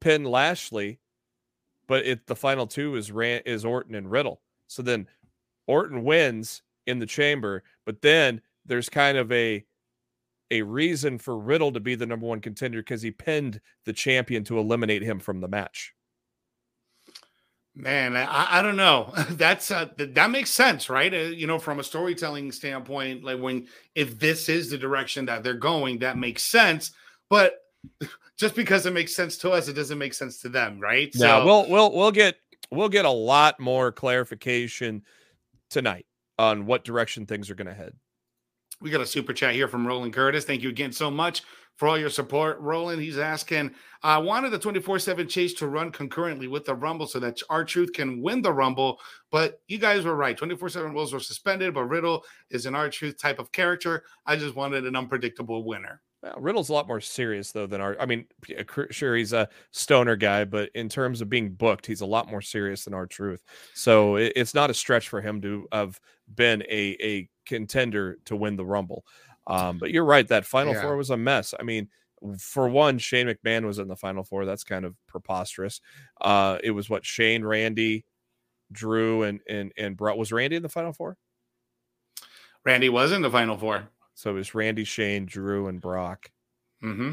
pin 0.00 0.24
Lashley, 0.24 1.00
but 1.88 2.06
it 2.06 2.26
the 2.26 2.36
final 2.36 2.66
two 2.66 2.94
is 2.94 3.10
Ran 3.10 3.42
is 3.44 3.64
Orton 3.64 3.96
and 3.96 4.10
Riddle. 4.10 4.40
So 4.68 4.82
then 4.82 5.08
Orton 5.66 6.04
wins 6.04 6.62
in 6.86 6.98
the 6.98 7.06
chamber, 7.06 7.62
but 7.84 8.00
then 8.00 8.40
there's 8.64 8.88
kind 8.88 9.18
of 9.18 9.30
a 9.32 9.64
a 10.52 10.62
reason 10.62 11.18
for 11.18 11.36
Riddle 11.36 11.72
to 11.72 11.80
be 11.80 11.94
the 11.94 12.06
number 12.06 12.26
one 12.26 12.40
contender 12.40 12.80
because 12.80 13.02
he 13.02 13.10
pinned 13.10 13.60
the 13.84 13.92
champion 13.92 14.44
to 14.44 14.58
eliminate 14.58 15.02
him 15.02 15.18
from 15.18 15.40
the 15.40 15.48
match. 15.48 15.94
Man, 17.74 18.14
I, 18.16 18.58
I 18.58 18.62
don't 18.62 18.76
know. 18.76 19.12
That's 19.30 19.70
uh, 19.70 19.86
th- 19.86 20.14
that 20.14 20.30
makes 20.30 20.50
sense, 20.50 20.90
right? 20.90 21.12
Uh, 21.12 21.16
you 21.16 21.46
know, 21.46 21.58
from 21.58 21.80
a 21.80 21.84
storytelling 21.84 22.52
standpoint, 22.52 23.24
like 23.24 23.40
when 23.40 23.66
if 23.94 24.18
this 24.18 24.50
is 24.50 24.70
the 24.70 24.76
direction 24.76 25.24
that 25.26 25.42
they're 25.42 25.54
going, 25.54 26.00
that 26.00 26.18
makes 26.18 26.42
sense. 26.42 26.92
But 27.30 27.54
just 28.38 28.54
because 28.54 28.84
it 28.84 28.92
makes 28.92 29.16
sense 29.16 29.38
to 29.38 29.50
us, 29.50 29.68
it 29.68 29.72
doesn't 29.72 29.98
make 29.98 30.12
sense 30.12 30.42
to 30.42 30.50
them, 30.50 30.80
right? 30.80 31.10
Yeah, 31.14 31.42
we'll 31.44 31.66
we'll 31.68 31.92
we'll 31.92 32.12
get 32.12 32.36
we'll 32.70 32.90
get 32.90 33.06
a 33.06 33.10
lot 33.10 33.58
more 33.58 33.90
clarification 33.90 35.02
tonight 35.70 36.04
on 36.38 36.66
what 36.66 36.84
direction 36.84 37.24
things 37.24 37.48
are 37.48 37.54
going 37.54 37.68
to 37.68 37.74
head. 37.74 37.94
We 38.82 38.90
got 38.90 39.00
a 39.00 39.06
super 39.06 39.32
chat 39.32 39.54
here 39.54 39.68
from 39.68 39.86
Roland 39.86 40.12
Curtis. 40.12 40.44
Thank 40.44 40.62
you 40.62 40.68
again 40.68 40.90
so 40.90 41.08
much 41.08 41.42
for 41.76 41.86
all 41.86 41.96
your 41.96 42.10
support. 42.10 42.58
Roland, 42.58 43.00
he's 43.00 43.16
asking, 43.16 43.70
I 44.02 44.18
wanted 44.18 44.50
the 44.50 44.58
24 44.58 44.98
7 44.98 45.28
chase 45.28 45.54
to 45.54 45.68
run 45.68 45.92
concurrently 45.92 46.48
with 46.48 46.64
the 46.64 46.74
Rumble 46.74 47.06
so 47.06 47.20
that 47.20 47.40
R-Truth 47.48 47.92
can 47.92 48.20
win 48.20 48.42
the 48.42 48.52
Rumble. 48.52 48.98
But 49.30 49.60
you 49.68 49.78
guys 49.78 50.04
were 50.04 50.16
right. 50.16 50.36
24 50.36 50.68
7 50.68 50.92
rules 50.92 51.12
were 51.12 51.20
suspended, 51.20 51.74
but 51.74 51.84
Riddle 51.84 52.24
is 52.50 52.66
an 52.66 52.74
R-Truth 52.74 53.18
type 53.18 53.38
of 53.38 53.52
character. 53.52 54.02
I 54.26 54.34
just 54.36 54.56
wanted 54.56 54.84
an 54.84 54.96
unpredictable 54.96 55.64
winner. 55.64 56.02
Well, 56.24 56.34
Riddle's 56.38 56.68
a 56.68 56.72
lot 56.72 56.88
more 56.88 57.00
serious 57.00 57.52
though 57.52 57.66
than 57.66 57.80
our. 57.80 57.96
I 58.00 58.06
mean, 58.06 58.26
uh, 58.58 58.84
sure 58.90 59.16
he's 59.16 59.32
a 59.32 59.48
stoner 59.70 60.16
guy, 60.16 60.44
but 60.44 60.70
in 60.74 60.88
terms 60.88 61.20
of 61.20 61.28
being 61.28 61.50
booked, 61.50 61.86
he's 61.86 62.00
a 62.00 62.06
lot 62.06 62.28
more 62.28 62.42
serious 62.42 62.84
than 62.84 62.94
R-Truth. 62.94 63.42
So 63.74 64.16
it, 64.16 64.32
it's 64.34 64.54
not 64.54 64.70
a 64.70 64.74
stretch 64.74 65.08
for 65.08 65.20
him 65.20 65.40
to 65.42 65.68
have 65.72 66.00
been 66.34 66.62
a 66.62 66.96
a 67.00 67.28
contender 67.46 68.18
to 68.26 68.36
win 68.36 68.56
the 68.56 68.64
Rumble. 68.64 69.04
Um, 69.46 69.78
but 69.78 69.90
you're 69.92 70.04
right, 70.04 70.26
that 70.28 70.46
Final 70.46 70.74
yeah. 70.74 70.82
Four 70.82 70.96
was 70.96 71.10
a 71.10 71.16
mess. 71.16 71.54
I 71.58 71.62
mean, 71.62 71.88
for 72.38 72.68
one, 72.68 72.98
Shane 72.98 73.26
McMahon 73.26 73.66
was 73.66 73.78
in 73.78 73.88
the 73.88 73.96
Final 73.96 74.24
Four. 74.24 74.44
That's 74.44 74.64
kind 74.64 74.84
of 74.84 74.94
preposterous. 75.06 75.80
Uh, 76.20 76.58
it 76.62 76.70
was 76.70 76.88
what 76.88 77.04
Shane, 77.04 77.44
Randy, 77.44 78.04
Drew, 78.70 79.22
and 79.22 79.40
and 79.48 79.72
and 79.76 79.96
brought 79.96 80.18
was 80.18 80.32
Randy 80.32 80.56
in 80.56 80.62
the 80.62 80.68
Final 80.68 80.92
Four. 80.92 81.16
Randy 82.64 82.88
was 82.88 83.12
in 83.12 83.22
the 83.22 83.30
Final 83.30 83.58
Four. 83.58 83.88
So 84.14 84.30
it 84.30 84.34
was 84.34 84.54
Randy, 84.54 84.84
Shane, 84.84 85.26
Drew, 85.26 85.66
and 85.66 85.80
Brock. 85.80 86.30
Mm-hmm. 86.82 87.12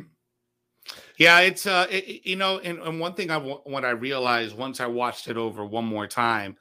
Yeah, 1.17 1.39
it's 1.41 1.65
uh, 1.65 1.87
it, 1.89 2.25
you 2.25 2.35
know, 2.35 2.59
and, 2.59 2.79
and 2.79 2.99
one 2.99 3.13
thing 3.13 3.29
I 3.31 3.37
what 3.37 3.85
I 3.85 3.91
realized 3.91 4.57
once 4.57 4.79
I 4.79 4.87
watched 4.87 5.27
it 5.27 5.37
over 5.37 5.65
one 5.65 5.85
more 5.85 6.07
time, 6.07 6.55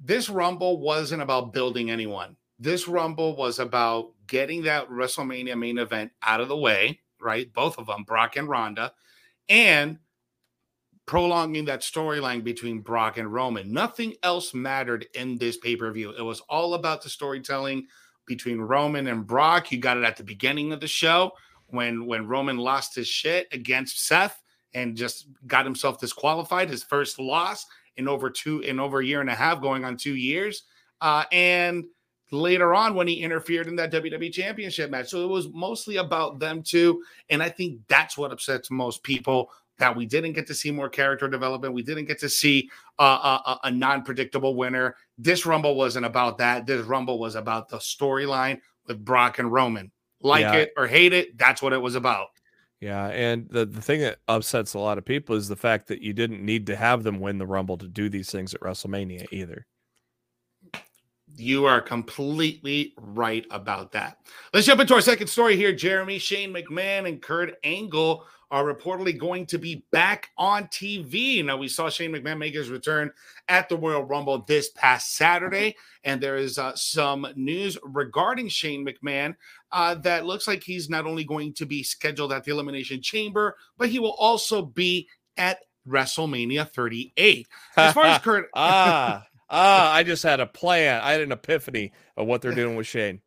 this 0.00 0.28
Rumble 0.28 0.80
wasn't 0.80 1.22
about 1.22 1.52
building 1.52 1.90
anyone. 1.90 2.36
This 2.62 2.86
Rumble 2.86 3.34
was 3.34 3.58
about 3.58 4.12
getting 4.28 4.62
that 4.62 4.88
WrestleMania 4.88 5.58
main 5.58 5.78
event 5.78 6.12
out 6.22 6.40
of 6.40 6.46
the 6.46 6.56
way, 6.56 7.00
right? 7.20 7.52
Both 7.52 7.76
of 7.76 7.88
them, 7.88 8.04
Brock 8.04 8.36
and 8.36 8.48
Ronda, 8.48 8.92
and 9.48 9.98
prolonging 11.06 11.64
that 11.64 11.80
storyline 11.80 12.44
between 12.44 12.78
Brock 12.78 13.18
and 13.18 13.32
Roman. 13.32 13.72
Nothing 13.72 14.14
else 14.22 14.54
mattered 14.54 15.06
in 15.16 15.38
this 15.38 15.56
pay 15.56 15.74
per 15.74 15.90
view. 15.90 16.10
It 16.16 16.22
was 16.22 16.38
all 16.48 16.74
about 16.74 17.02
the 17.02 17.10
storytelling 17.10 17.88
between 18.26 18.60
Roman 18.60 19.08
and 19.08 19.26
Brock. 19.26 19.72
You 19.72 19.78
got 19.78 19.96
it 19.96 20.04
at 20.04 20.16
the 20.16 20.22
beginning 20.22 20.72
of 20.72 20.78
the 20.78 20.86
show 20.86 21.32
when 21.66 22.06
when 22.06 22.28
Roman 22.28 22.58
lost 22.58 22.94
his 22.94 23.08
shit 23.08 23.48
against 23.50 24.06
Seth 24.06 24.40
and 24.72 24.96
just 24.96 25.26
got 25.48 25.64
himself 25.64 25.98
disqualified, 25.98 26.70
his 26.70 26.84
first 26.84 27.18
loss 27.18 27.66
in 27.96 28.06
over 28.06 28.30
two 28.30 28.60
in 28.60 28.78
over 28.78 29.00
a 29.00 29.04
year 29.04 29.20
and 29.20 29.30
a 29.30 29.34
half, 29.34 29.60
going 29.60 29.84
on 29.84 29.96
two 29.96 30.14
years. 30.14 30.62
Uh, 31.00 31.24
and 31.32 31.86
later 32.32 32.74
on 32.74 32.94
when 32.94 33.06
he 33.06 33.22
interfered 33.22 33.68
in 33.68 33.76
that 33.76 33.92
WWE 33.92 34.32
championship 34.32 34.90
match. 34.90 35.10
So 35.10 35.22
it 35.22 35.28
was 35.28 35.48
mostly 35.52 35.98
about 35.98 36.38
them 36.38 36.62
too. 36.62 37.02
And 37.28 37.42
I 37.42 37.50
think 37.50 37.80
that's 37.88 38.16
what 38.16 38.32
upsets 38.32 38.70
most 38.70 39.02
people 39.02 39.50
that 39.78 39.94
we 39.94 40.06
didn't 40.06 40.32
get 40.32 40.46
to 40.46 40.54
see 40.54 40.70
more 40.70 40.88
character 40.88 41.28
development. 41.28 41.74
We 41.74 41.82
didn't 41.82 42.06
get 42.06 42.18
to 42.20 42.28
see 42.28 42.70
uh, 42.98 43.38
a, 43.44 43.58
a 43.64 43.70
non 43.70 44.02
predictable 44.02 44.56
winner. 44.56 44.96
This 45.18 45.44
Rumble 45.44 45.76
wasn't 45.76 46.06
about 46.06 46.38
that. 46.38 46.66
This 46.66 46.84
Rumble 46.86 47.18
was 47.18 47.34
about 47.34 47.68
the 47.68 47.78
storyline 47.78 48.60
with 48.86 49.04
Brock 49.04 49.38
and 49.38 49.52
Roman. 49.52 49.90
Like 50.20 50.42
yeah. 50.42 50.54
it 50.54 50.72
or 50.76 50.86
hate 50.86 51.12
it, 51.12 51.36
that's 51.36 51.60
what 51.60 51.72
it 51.72 51.82
was 51.82 51.96
about. 51.96 52.28
Yeah, 52.80 53.08
and 53.08 53.48
the, 53.48 53.64
the 53.64 53.80
thing 53.80 54.00
that 54.00 54.18
upsets 54.26 54.74
a 54.74 54.78
lot 54.78 54.98
of 54.98 55.04
people 55.04 55.36
is 55.36 55.46
the 55.46 55.54
fact 55.54 55.86
that 55.88 56.02
you 56.02 56.12
didn't 56.12 56.44
need 56.44 56.66
to 56.66 56.74
have 56.74 57.04
them 57.04 57.20
win 57.20 57.38
the 57.38 57.46
Rumble 57.46 57.78
to 57.78 57.86
do 57.86 58.08
these 58.08 58.30
things 58.30 58.54
at 58.54 58.60
WrestleMania 58.60 59.26
either. 59.32 59.66
You 61.36 61.66
are 61.66 61.80
completely 61.80 62.94
right 62.98 63.46
about 63.50 63.92
that. 63.92 64.18
Let's 64.52 64.66
jump 64.66 64.80
into 64.80 64.94
our 64.94 65.00
second 65.00 65.28
story 65.28 65.56
here. 65.56 65.72
Jeremy, 65.72 66.18
Shane 66.18 66.52
McMahon, 66.52 67.08
and 67.08 67.22
Kurt 67.22 67.54
Angle 67.64 68.24
are 68.50 68.64
reportedly 68.64 69.18
going 69.18 69.46
to 69.46 69.58
be 69.58 69.82
back 69.92 70.28
on 70.36 70.64
TV. 70.64 71.42
Now, 71.42 71.56
we 71.56 71.68
saw 71.68 71.88
Shane 71.88 72.12
McMahon 72.12 72.36
make 72.36 72.52
his 72.52 72.68
return 72.68 73.10
at 73.48 73.70
the 73.70 73.78
Royal 73.78 74.04
Rumble 74.04 74.44
this 74.46 74.68
past 74.70 75.16
Saturday, 75.16 75.74
and 76.04 76.20
there 76.20 76.36
is 76.36 76.58
uh, 76.58 76.76
some 76.76 77.26
news 77.34 77.78
regarding 77.82 78.48
Shane 78.48 78.86
McMahon 78.86 79.34
uh, 79.72 79.94
that 79.96 80.26
looks 80.26 80.46
like 80.46 80.62
he's 80.62 80.90
not 80.90 81.06
only 81.06 81.24
going 81.24 81.54
to 81.54 81.64
be 81.64 81.82
scheduled 81.82 82.30
at 82.30 82.44
the 82.44 82.50
Elimination 82.50 83.00
Chamber, 83.00 83.56
but 83.78 83.88
he 83.88 83.98
will 83.98 84.16
also 84.18 84.60
be 84.60 85.08
at 85.38 85.60
WrestleMania 85.88 86.68
38. 86.68 87.48
As 87.78 87.94
far 87.94 88.04
as 88.04 88.18
Kurt. 88.22 88.50
ah. 88.54 89.26
Ah, 89.52 89.92
I 89.92 90.02
just 90.02 90.22
had 90.22 90.40
a 90.40 90.46
plan. 90.46 91.02
I 91.02 91.12
had 91.12 91.20
an 91.20 91.30
epiphany 91.30 91.92
of 92.16 92.26
what 92.26 92.40
they're 92.40 92.54
doing 92.54 92.74
with 92.74 92.86
Shane. 92.86 93.20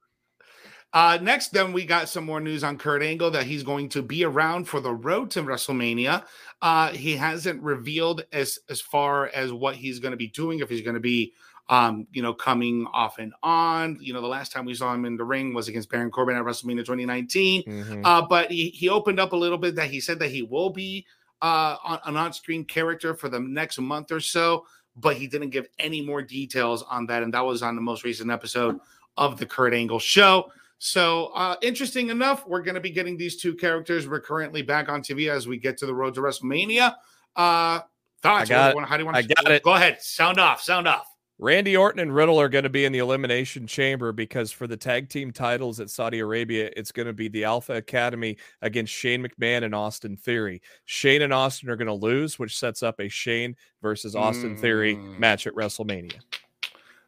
Uh, 0.92 1.20
next, 1.22 1.50
then 1.50 1.72
we 1.72 1.86
got 1.86 2.10
some 2.10 2.26
more 2.26 2.40
news 2.40 2.64
on 2.64 2.78
Kurt 2.78 3.04
Angle 3.04 3.30
that 3.32 3.44
he's 3.44 3.64
going 3.64 3.90
to 3.90 4.02
be 4.02 4.24
around 4.24 4.64
for 4.64 4.80
the 4.80 4.94
road 4.94 5.30
to 5.32 5.44
WrestleMania. 5.44 6.24
Uh, 6.62 6.92
he 6.94 7.16
hasn't 7.16 7.62
revealed 7.62 8.24
as 8.32 8.60
as 8.70 8.82
far 8.82 9.28
as 9.28 9.52
what 9.52 9.76
he's 9.76 10.00
going 10.00 10.14
to 10.14 10.18
be 10.18 10.30
doing. 10.30 10.60
If 10.60 10.70
he's 10.70 10.82
going 10.82 10.96
to 10.96 11.02
be, 11.02 11.34
um, 11.68 12.08
you 12.12 12.22
know, 12.22 12.34
coming 12.34 12.88
off 12.94 13.20
and 13.20 13.34
on. 13.44 14.00
You 14.02 14.14
know, 14.14 14.22
the 14.22 14.28
last 14.28 14.52
time 14.52 14.66
we 14.66 14.74
saw 14.74 14.94
him 14.94 15.04
in 15.04 15.18
the 15.18 15.26
ring 15.26 15.54
was 15.54 15.68
against 15.68 15.92
Baron 15.92 16.10
Corbin 16.10 16.38
at 16.38 16.44
WrestleMania 16.44 16.86
2019. 16.86 17.64
Mm-hmm. 17.64 18.06
Uh, 18.06 18.26
but 18.26 18.50
he 18.50 18.70
he 18.70 18.88
opened 18.88 19.20
up 19.20 19.34
a 19.34 19.38
little 19.38 19.58
bit 19.60 19.76
that 19.76 19.90
he 19.92 20.00
said 20.00 20.18
that 20.20 20.32
he 20.32 20.44
will 20.44 20.70
be 20.70 21.06
uh, 21.42 21.76
on, 21.84 22.00
an 22.06 22.16
on-screen 22.16 22.64
character 22.64 23.14
for 23.14 23.28
the 23.28 23.40
next 23.40 23.80
month 23.80 24.12
or 24.12 24.22
so 24.22 24.66
but 24.96 25.18
he 25.18 25.28
didn't 25.28 25.50
give 25.50 25.68
any 25.80 26.02
more 26.02 26.22
details 26.22 26.84
on 26.84 27.06
that. 27.08 27.24
And 27.24 27.34
that 27.34 27.46
was 27.46 27.62
on 27.62 27.76
the 27.76 27.82
most 27.82 28.04
recent 28.04 28.32
episode 28.32 28.80
of 29.18 29.38
the 29.38 29.46
Kurt 29.46 29.74
Angle 29.74 30.00
show. 30.00 30.52
So, 30.78 31.28
uh, 31.28 31.56
interesting 31.62 32.10
enough, 32.10 32.46
we're 32.46 32.62
going 32.62 32.76
to 32.76 32.82
be 32.82 32.90
getting 32.90 33.18
these 33.18 33.38
two 33.38 33.56
characters. 33.56 34.08
We're 34.08 34.20
currently 34.20 34.62
back 34.62 34.90
on 34.90 35.02
TV 35.02 35.30
as 35.30 35.48
we 35.48 35.58
get 35.58 35.78
to 35.80 35.86
the 35.86 35.96
road 35.96 36.16
to 36.16 36.22
WrestleMania. 36.22 36.96
Uh, 37.36 37.80
thoughts? 38.22 38.50
How 38.50 38.72
do 38.72 39.00
you 39.00 39.06
want 39.06 39.18
to? 39.18 39.18
I 39.18 39.22
got 39.22 39.52
it. 39.52 39.64
Go 39.64 39.74
ahead. 39.74 40.02
Sound 40.02 40.40
off. 40.40 40.62
Sound 40.62 40.88
off. 40.88 41.15
Randy 41.38 41.76
Orton 41.76 42.00
and 42.00 42.16
Riddle 42.16 42.40
are 42.40 42.48
going 42.48 42.64
to 42.64 42.70
be 42.70 42.86
in 42.86 42.94
the 42.94 43.00
Elimination 43.00 43.68
Chamber 43.68 44.14
because 44.14 44.54
for 44.54 44.68
the 44.68 44.78
tag 44.78 45.10
team 45.10 45.32
titles 45.32 45.82
at 45.82 45.90
Saudi 45.90 46.20
Arabia, 46.20 46.70
it's 46.78 46.94
going 46.94 47.08
to 47.08 47.14
be 47.14 47.28
the 47.28 47.44
Alpha 47.44 47.74
Academy 47.74 48.38
against 48.62 48.94
Shane 48.94 49.22
McMahon 49.22 49.64
and 49.64 49.76
Austin 49.76 50.16
Theory. 50.16 50.62
Shane 50.86 51.24
and 51.24 51.34
Austin 51.34 51.70
are 51.70 51.76
going 51.76 51.88
to 51.88 51.94
lose, 51.94 52.40
which 52.40 52.58
sets 52.58 52.84
up 52.84 53.02
a 53.02 53.10
Shane 53.10 53.56
versus 53.82 54.16
Austin 54.16 54.56
mm. 54.56 54.60
Theory 54.60 54.96
match 54.96 55.46
at 55.46 55.54
WrestleMania. 55.56 56.20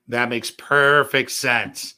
That 0.09 0.27
makes 0.27 0.51
perfect 0.51 1.31
sense. 1.31 1.95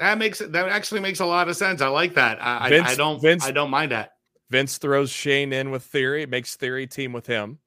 That 0.00 0.18
makes 0.18 0.38
that 0.40 0.68
actually 0.68 1.00
makes 1.00 1.20
a 1.20 1.26
lot 1.26 1.48
of 1.48 1.56
sense. 1.56 1.82
I 1.82 1.88
like 1.88 2.14
that. 2.14 2.38
I, 2.40 2.68
Vince, 2.68 2.88
I, 2.88 2.92
I 2.92 2.94
don't 2.96 3.22
Vince, 3.22 3.44
I 3.44 3.50
don't 3.52 3.70
mind 3.70 3.92
that. 3.92 4.12
Vince 4.48 4.78
throws 4.78 5.10
Shane 5.10 5.52
in 5.52 5.70
with 5.70 5.84
Theory, 5.84 6.26
makes 6.26 6.56
Theory 6.56 6.88
team 6.88 7.12
with 7.12 7.26
him. 7.26 7.58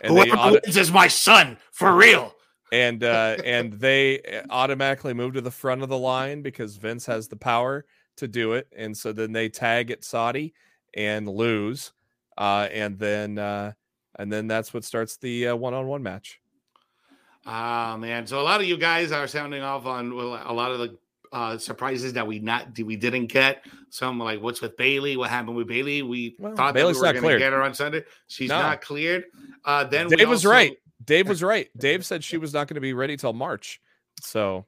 And 0.00 0.12
Whoever 0.12 0.36
auto- 0.36 0.60
wins 0.64 0.76
is 0.76 0.92
my 0.92 1.08
son 1.08 1.56
for 1.72 1.92
real 1.92 2.34
and 2.72 3.02
uh, 3.02 3.36
and 3.44 3.72
they 3.74 4.18
eh, 4.20 4.42
automatically 4.50 5.14
move 5.14 5.34
to 5.34 5.40
the 5.40 5.50
front 5.50 5.82
of 5.82 5.88
the 5.88 5.98
line 5.98 6.42
because 6.42 6.76
Vince 6.76 7.06
has 7.06 7.28
the 7.28 7.36
power 7.36 7.84
to 8.16 8.28
do 8.28 8.52
it, 8.52 8.68
and 8.76 8.96
so 8.96 9.12
then 9.12 9.32
they 9.32 9.48
tag 9.48 9.90
at 9.90 10.04
Saudi 10.04 10.54
and 10.94 11.28
lose, 11.28 11.92
uh, 12.36 12.68
and 12.72 12.98
then 12.98 13.38
uh, 13.38 13.72
and 14.18 14.32
then 14.32 14.46
that's 14.46 14.74
what 14.74 14.84
starts 14.84 15.16
the 15.16 15.48
uh, 15.48 15.56
one-on-one 15.56 16.02
match. 16.02 16.40
Ah 17.46 17.96
man, 17.98 18.26
so 18.26 18.40
a 18.40 18.42
lot 18.42 18.60
of 18.60 18.66
you 18.66 18.76
guys 18.76 19.12
are 19.12 19.26
sounding 19.26 19.62
off 19.62 19.86
on 19.86 20.12
a 20.12 20.52
lot 20.52 20.70
of 20.70 20.78
the 20.78 20.98
uh, 21.32 21.58
surprises 21.58 22.12
that 22.14 22.26
we 22.26 22.38
not 22.38 22.78
we 22.78 22.96
didn't 22.96 23.26
get. 23.26 23.64
Some 23.90 24.18
like 24.18 24.42
what's 24.42 24.60
with 24.60 24.76
Bayley? 24.76 25.16
What 25.16 25.30
happened 25.30 25.56
with 25.56 25.66
Bayley? 25.66 26.02
We 26.02 26.36
well, 26.38 26.54
thought 26.54 26.74
Bayley's 26.74 27.00
that 27.00 27.14
we 27.14 27.20
were 27.20 27.22
going 27.22 27.34
to 27.34 27.38
get 27.38 27.52
her 27.52 27.62
on 27.62 27.74
Sunday. 27.74 28.04
She's 28.26 28.50
no. 28.50 28.60
not 28.60 28.80
cleared. 28.80 29.24
Uh, 29.64 29.84
then 29.84 30.08
Dave 30.08 30.28
was 30.28 30.44
right. 30.44 30.76
Dave 31.08 31.28
was 31.28 31.42
right. 31.42 31.68
Dave 31.76 32.04
said 32.06 32.22
she 32.22 32.36
was 32.36 32.52
not 32.52 32.68
going 32.68 32.76
to 32.76 32.80
be 32.80 32.92
ready 32.92 33.16
till 33.16 33.32
March. 33.32 33.80
So, 34.20 34.66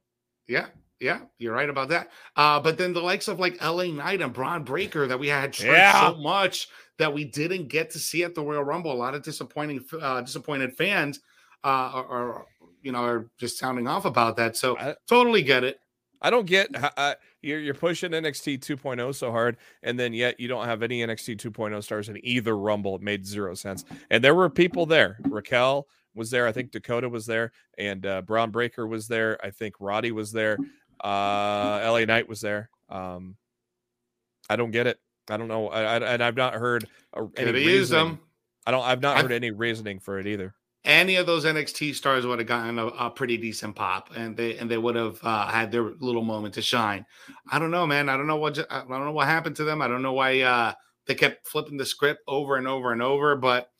yeah, 0.48 0.66
yeah, 0.98 1.20
you're 1.38 1.54
right 1.54 1.68
about 1.68 1.90
that. 1.90 2.08
Uh, 2.34 2.58
but 2.58 2.78
then 2.78 2.92
the 2.92 3.00
likes 3.00 3.28
of 3.28 3.38
like 3.38 3.62
LA 3.62 3.84
Knight 3.84 4.22
and 4.22 4.32
Bron 4.32 4.64
Breakker 4.64 5.06
that 5.06 5.18
we 5.18 5.28
had 5.28 5.56
yeah. 5.60 6.08
so 6.08 6.16
much 6.16 6.68
that 6.98 7.12
we 7.12 7.24
didn't 7.24 7.68
get 7.68 7.90
to 7.90 7.98
see 7.98 8.24
at 8.24 8.34
the 8.34 8.42
Royal 8.42 8.64
Rumble. 8.64 8.92
A 8.92 8.94
lot 8.94 9.14
of 9.14 9.22
disappointing, 9.22 9.84
uh, 10.00 10.22
disappointed 10.22 10.76
fans 10.76 11.20
uh, 11.62 11.68
are, 11.68 12.06
are, 12.06 12.46
you 12.82 12.90
know, 12.90 13.04
are 13.04 13.30
just 13.38 13.58
sounding 13.58 13.86
off 13.86 14.06
about 14.06 14.36
that. 14.36 14.56
So 14.56 14.78
I, 14.78 14.96
totally 15.06 15.42
get 15.42 15.62
it. 15.62 15.78
I 16.22 16.30
don't 16.30 16.46
get 16.46 16.68
uh, 16.98 17.14
you're 17.40 17.60
you're 17.60 17.74
pushing 17.74 18.10
NXT 18.10 18.60
2.0 18.60 19.14
so 19.14 19.30
hard, 19.30 19.56
and 19.82 19.98
then 19.98 20.12
yet 20.12 20.38
you 20.38 20.48
don't 20.48 20.66
have 20.66 20.82
any 20.82 21.00
NXT 21.00 21.38
2.0 21.38 21.82
stars 21.82 22.08
in 22.08 22.18
either 22.24 22.56
Rumble. 22.56 22.96
It 22.96 23.02
made 23.02 23.26
zero 23.26 23.54
sense. 23.54 23.84
And 24.10 24.22
there 24.22 24.34
were 24.34 24.50
people 24.50 24.84
there. 24.84 25.18
Raquel, 25.24 25.86
was 26.14 26.30
there. 26.30 26.46
I 26.46 26.52
think 26.52 26.70
Dakota 26.70 27.08
was 27.08 27.26
there, 27.26 27.52
and 27.78 28.04
uh, 28.04 28.22
Bron 28.22 28.50
Breakker 28.50 28.86
was 28.86 29.08
there. 29.08 29.38
I 29.44 29.50
think 29.50 29.74
Roddy 29.80 30.12
was 30.12 30.32
there. 30.32 30.58
Uh, 31.02 31.80
LA 31.82 32.04
Knight 32.04 32.28
was 32.28 32.40
there. 32.40 32.70
Um, 32.88 33.36
I 34.48 34.56
don't 34.56 34.70
get 34.70 34.86
it. 34.86 34.98
I 35.28 35.36
don't 35.36 35.48
know. 35.48 35.68
I, 35.68 35.82
I 35.82 35.96
and 36.14 36.22
I've 36.22 36.36
not 36.36 36.54
heard 36.54 36.86
any 37.36 37.52
reasoning. 37.52 38.08
Them. 38.08 38.20
I 38.66 38.70
don't. 38.70 38.82
I've 38.82 39.00
not 39.00 39.20
heard 39.20 39.32
any 39.32 39.50
reasoning 39.50 40.00
for 40.00 40.18
it 40.18 40.26
either. 40.26 40.54
any 40.84 41.16
of 41.16 41.26
those 41.26 41.44
NXT 41.44 41.94
stars 41.94 42.26
would 42.26 42.38
have 42.38 42.48
gotten 42.48 42.78
a, 42.78 42.86
a, 42.86 43.10
pretty 43.10 43.36
decent 43.36 43.76
pop, 43.76 44.10
and 44.16 44.36
they 44.36 44.56
and 44.58 44.70
they 44.70 44.78
would 44.78 44.96
have 44.96 45.18
uh, 45.22 45.46
had 45.46 45.70
their 45.70 45.92
little 46.00 46.22
moment 46.22 46.54
to 46.54 46.62
shine. 46.62 47.06
I 47.50 47.58
don't 47.58 47.70
know, 47.70 47.86
man. 47.86 48.08
I 48.08 48.16
don't 48.16 48.26
know 48.26 48.36
what 48.36 48.58
I 48.70 48.80
don't 48.80 49.04
know 49.04 49.12
what 49.12 49.26
happened 49.26 49.56
to 49.56 49.64
them. 49.64 49.80
I 49.82 49.88
don't 49.88 50.02
know 50.02 50.14
why 50.14 50.40
uh, 50.40 50.72
they 51.06 51.14
kept 51.14 51.46
flipping 51.46 51.76
the 51.76 51.86
script 51.86 52.22
over 52.26 52.56
and 52.56 52.66
over 52.66 52.92
and 52.92 53.02
over. 53.02 53.36
But 53.36 53.70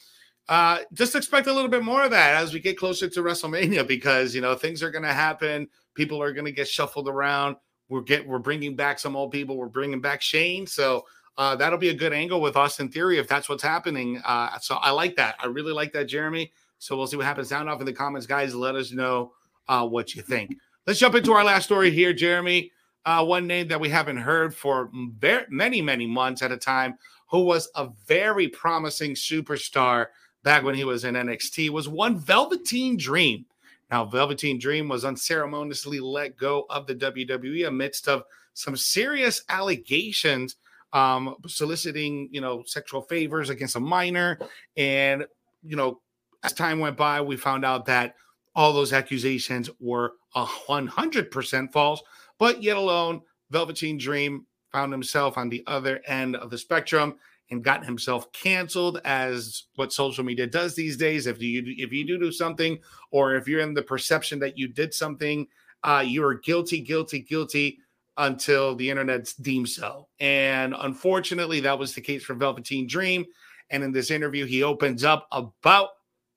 uh, 0.51 0.81
just 0.93 1.17
expect 1.17 1.47
a 1.47 1.53
little 1.53 1.71
bit 1.71 1.83
more 1.83 2.05
of 2.05 2.11
that 2.11 2.35
as 2.35 2.53
we 2.53 2.61
get 2.61 2.77
closer 2.77 3.09
to 3.09 3.21
WrestleMania, 3.23 3.87
because 3.87 4.35
you 4.35 4.43
know 4.43 4.55
things 4.55 4.83
are 4.83 4.91
going 4.91 5.05
to 5.05 5.13
happen. 5.13 5.67
People 5.95 6.21
are 6.23 6.33
going 6.33 6.45
to 6.45 6.53
get 6.53 6.69
shuffled 6.69 7.09
around. 7.09 7.57
We're 7.89 8.03
get 8.03 8.27
we're 8.27 8.39
bringing 8.39 8.77
back 8.77 8.99
some 8.99 9.17
old 9.17 9.33
people. 9.33 9.57
We're 9.57 9.69
bringing 9.69 10.03
back 10.03 10.21
Shane, 10.21 10.67
so. 10.67 11.07
Uh, 11.39 11.57
that'll 11.57 11.79
be 11.79 11.89
a 11.89 11.95
good 11.95 12.13
angle 12.13 12.39
with 12.43 12.55
Austin 12.55 12.91
Theory 12.91 13.17
if 13.17 13.27
that's 13.27 13.49
what's 13.49 13.63
happening. 13.63 14.21
Uh, 14.27 14.59
so 14.59 14.75
I 14.75 14.91
like 14.91 15.17
that. 15.17 15.37
I 15.39 15.47
really 15.47 15.73
like 15.73 15.91
that, 15.93 16.05
Jeremy. 16.05 16.53
So 16.81 16.97
we'll 16.97 17.07
see 17.07 17.17
what 17.17 17.25
happens. 17.25 17.49
Sound 17.49 17.71
off 17.71 17.81
in 17.81 17.87
the 17.87 17.95
comments, 17.95 18.27
guys. 18.27 18.55
Let 18.55 18.75
us 18.75 18.93
know 18.93 19.33
uh, 19.69 19.87
what 19.87 20.15
you 20.15 20.21
think. 20.21 20.57
Let's 20.87 20.99
jump 20.99 21.15
into 21.15 21.33
our 21.33 21.45
last 21.45 21.65
story 21.65 21.91
here, 21.91 22.13
Jeremy. 22.13 22.73
Uh, 23.07 23.25
one 23.25 23.47
name 23.47 23.69
that 23.69 23.81
we 23.81 23.89
haven't 23.89 24.19
heard 24.19 24.55
for 24.55 24.91
very, 24.93 25.47
many, 25.49 25.81
many 25.81 26.07
months 26.07 26.43
at 26.43 26.53
a 26.53 26.59
time, 26.59 26.99
who 27.31 27.43
was 27.43 27.71
a 27.75 27.89
very 28.07 28.49
promising 28.49 29.15
superstar 29.15 30.07
back 30.43 30.63
when 30.63 30.75
he 30.75 30.85
was 30.85 31.05
in 31.05 31.15
NXT, 31.15 31.71
was 31.71 31.89
one 31.89 32.19
Velveteen 32.19 32.97
Dream. 32.97 33.45
Now, 33.91 34.05
Velveteen 34.05 34.59
Dream 34.59 34.89
was 34.89 35.05
unceremoniously 35.05 36.01
let 36.01 36.37
go 36.37 36.67
of 36.71 36.87
the 36.87 36.95
WWE 36.95 37.67
amidst 37.67 38.09
of 38.09 38.23
some 38.55 38.77
serious 38.77 39.43
allegations 39.49 40.57
um, 40.93 41.37
soliciting, 41.47 42.29
you 42.33 42.41
know, 42.41 42.63
sexual 42.67 43.03
favors 43.03 43.51
against 43.51 43.77
a 43.77 43.81
minor. 43.81 44.39
And, 44.77 45.25
you 45.63 45.77
know, 45.77 46.01
as 46.43 46.53
time 46.53 46.79
went 46.79 46.97
by, 46.97 47.21
we 47.21 47.37
found 47.37 47.65
out 47.65 47.87
that 47.87 48.15
all 48.55 48.73
those 48.73 48.93
accusations 48.93 49.71
were 49.79 50.15
a 50.35 50.45
100% 50.45 51.73
false, 51.73 52.03
but 52.39 52.63
yet 52.63 52.77
alone, 52.77 53.23
Velveteen 53.51 53.99
Dream 53.99 54.47
found 54.73 54.93
himself 54.93 55.37
on 55.37 55.49
the 55.49 55.63
other 55.67 56.01
end 56.07 56.37
of 56.37 56.51
the 56.51 56.59
spectrum 56.59 57.17
and 57.51 57.65
got 57.65 57.85
himself 57.85 58.31
canceled 58.33 59.01
as 59.05 59.65
what 59.75 59.93
social 59.93 60.25
media 60.25 60.47
does 60.47 60.75
these 60.75 60.97
days. 60.97 61.27
If 61.27 61.43
you 61.43 61.63
if 61.67 61.93
you 61.93 62.07
do 62.07 62.19
do 62.19 62.33
something 62.33 62.79
or 63.11 63.35
if 63.35 63.49
you're 63.49 63.61
in 63.61 63.75
the 63.75 63.83
perception 63.83 64.39
that 64.41 64.57
you 64.57 64.69
did 64.69 64.95
something 64.95 65.47
uh, 65.83 66.05
you're 66.07 66.35
guilty 66.35 66.81
guilty 66.81 67.21
guilty 67.21 67.79
until 68.17 68.75
the 68.75 68.91
internet 68.91 69.33
deems 69.41 69.75
so. 69.75 70.09
And 70.19 70.75
unfortunately 70.79 71.61
that 71.61 71.79
was 71.79 71.95
the 71.95 72.01
case 72.01 72.25
for 72.25 72.35
velveteen 72.35 72.87
dream. 72.87 73.25
And 73.71 73.83
in 73.83 73.93
this 73.93 74.11
interview 74.11 74.47
he 74.47 74.63
opens 74.63 75.05
up 75.05 75.27
about 75.33 75.91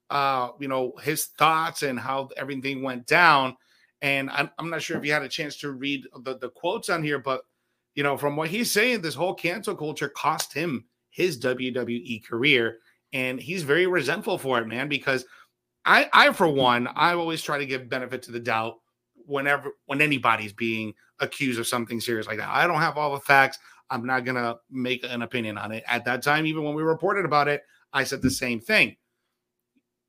uh, 0.09 0.51
you 0.59 0.67
know, 0.67 0.93
his 1.01 1.25
thoughts 1.25 1.81
and 1.81 1.99
how 1.99 2.29
everything 2.37 2.83
went 2.83 3.07
down. 3.07 3.57
And 4.03 4.29
I'm, 4.29 4.51
I'm 4.59 4.69
not 4.69 4.81
sure 4.81 4.97
if 4.97 5.05
you 5.05 5.11
had 5.11 5.23
a 5.23 5.29
chance 5.29 5.57
to 5.57 5.71
read 5.71 6.05
the, 6.21 6.37
the 6.37 6.49
quotes 6.49 6.89
on 6.89 7.03
here, 7.03 7.17
but 7.17 7.41
you 7.95 8.03
know, 8.03 8.17
from 8.17 8.35
what 8.35 8.49
he's 8.49 8.71
saying, 8.71 9.01
this 9.01 9.15
whole 9.15 9.33
cancel 9.33 9.75
culture 9.75 10.09
cost 10.09 10.53
him 10.53 10.85
his 11.13 11.39
WWE 11.39 12.25
career, 12.25 12.79
and 13.13 13.39
he's 13.39 13.63
very 13.63 13.85
resentful 13.87 14.37
for 14.37 14.59
it, 14.59 14.67
man. 14.67 14.89
Because 14.89 15.25
I, 15.85 16.09
I 16.11 16.33
for 16.33 16.47
one, 16.47 16.87
I 16.87 17.13
always 17.13 17.41
try 17.41 17.59
to 17.59 17.65
give 17.65 17.87
benefit 17.87 18.23
to 18.23 18.31
the 18.31 18.39
doubt 18.39 18.75
whenever 19.25 19.71
when 19.85 20.01
anybody's 20.01 20.53
being 20.53 20.93
accused 21.19 21.59
of 21.59 21.67
something 21.67 22.01
serious 22.01 22.27
like 22.27 22.39
that. 22.39 22.49
I 22.49 22.67
don't 22.67 22.81
have 22.81 22.97
all 22.97 23.13
the 23.13 23.19
facts. 23.19 23.59
I'm 23.89 24.05
not 24.05 24.25
gonna 24.25 24.55
make 24.71 25.03
an 25.03 25.21
opinion 25.21 25.57
on 25.57 25.71
it. 25.71 25.83
At 25.87 26.03
that 26.05 26.23
time, 26.23 26.47
even 26.47 26.63
when 26.63 26.73
we 26.73 26.83
reported 26.83 27.25
about 27.25 27.47
it, 27.47 27.61
I 27.93 28.03
said 28.03 28.21
the 28.21 28.31
same 28.31 28.59
thing. 28.59 28.97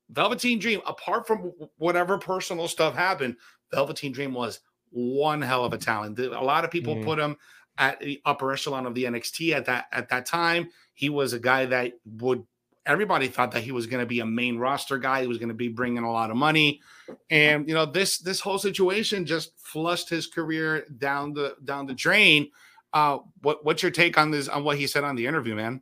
Velveteen 0.09 0.59
Dream, 0.59 0.81
apart 0.87 1.27
from 1.27 1.51
whatever 1.77 2.17
personal 2.17 2.67
stuff 2.67 2.95
happened, 2.95 3.35
Velveteen 3.71 4.11
Dream 4.11 4.33
was 4.33 4.59
one 4.89 5.41
hell 5.41 5.65
of 5.65 5.73
a 5.73 5.77
talent. 5.77 6.17
A 6.17 6.41
lot 6.41 6.63
of 6.63 6.71
people 6.71 6.95
mm-hmm. 6.95 7.05
put 7.05 7.19
him 7.19 7.37
at 7.77 7.99
the 7.99 8.21
upper 8.25 8.51
echelon 8.51 8.85
of 8.85 8.95
the 8.95 9.05
NXT 9.05 9.53
at 9.53 9.65
that 9.65 9.85
at 9.91 10.09
that 10.09 10.25
time. 10.25 10.69
He 10.93 11.09
was 11.09 11.33
a 11.33 11.39
guy 11.39 11.65
that 11.65 11.93
would 12.05 12.45
everybody 12.85 13.27
thought 13.27 13.51
that 13.51 13.63
he 13.63 13.71
was 13.71 13.87
going 13.87 13.99
to 13.99 14.05
be 14.05 14.19
a 14.19 14.25
main 14.25 14.57
roster 14.57 14.97
guy. 14.97 15.21
He 15.21 15.27
was 15.27 15.37
going 15.37 15.49
to 15.49 15.55
be 15.55 15.67
bringing 15.67 16.03
a 16.03 16.11
lot 16.11 16.31
of 16.31 16.37
money, 16.37 16.81
and 17.29 17.67
you 17.67 17.73
know 17.73 17.85
this 17.85 18.19
this 18.19 18.39
whole 18.39 18.59
situation 18.59 19.25
just 19.25 19.57
flushed 19.57 20.09
his 20.09 20.27
career 20.27 20.85
down 20.97 21.33
the 21.33 21.55
down 21.63 21.85
the 21.85 21.93
drain. 21.93 22.49
Uh, 22.93 23.19
what 23.41 23.65
what's 23.65 23.83
your 23.83 23.91
take 23.91 24.17
on 24.17 24.31
this 24.31 24.47
on 24.47 24.63
what 24.63 24.77
he 24.77 24.87
said 24.87 25.03
on 25.03 25.15
the 25.15 25.27
interview, 25.27 25.55
man? 25.55 25.81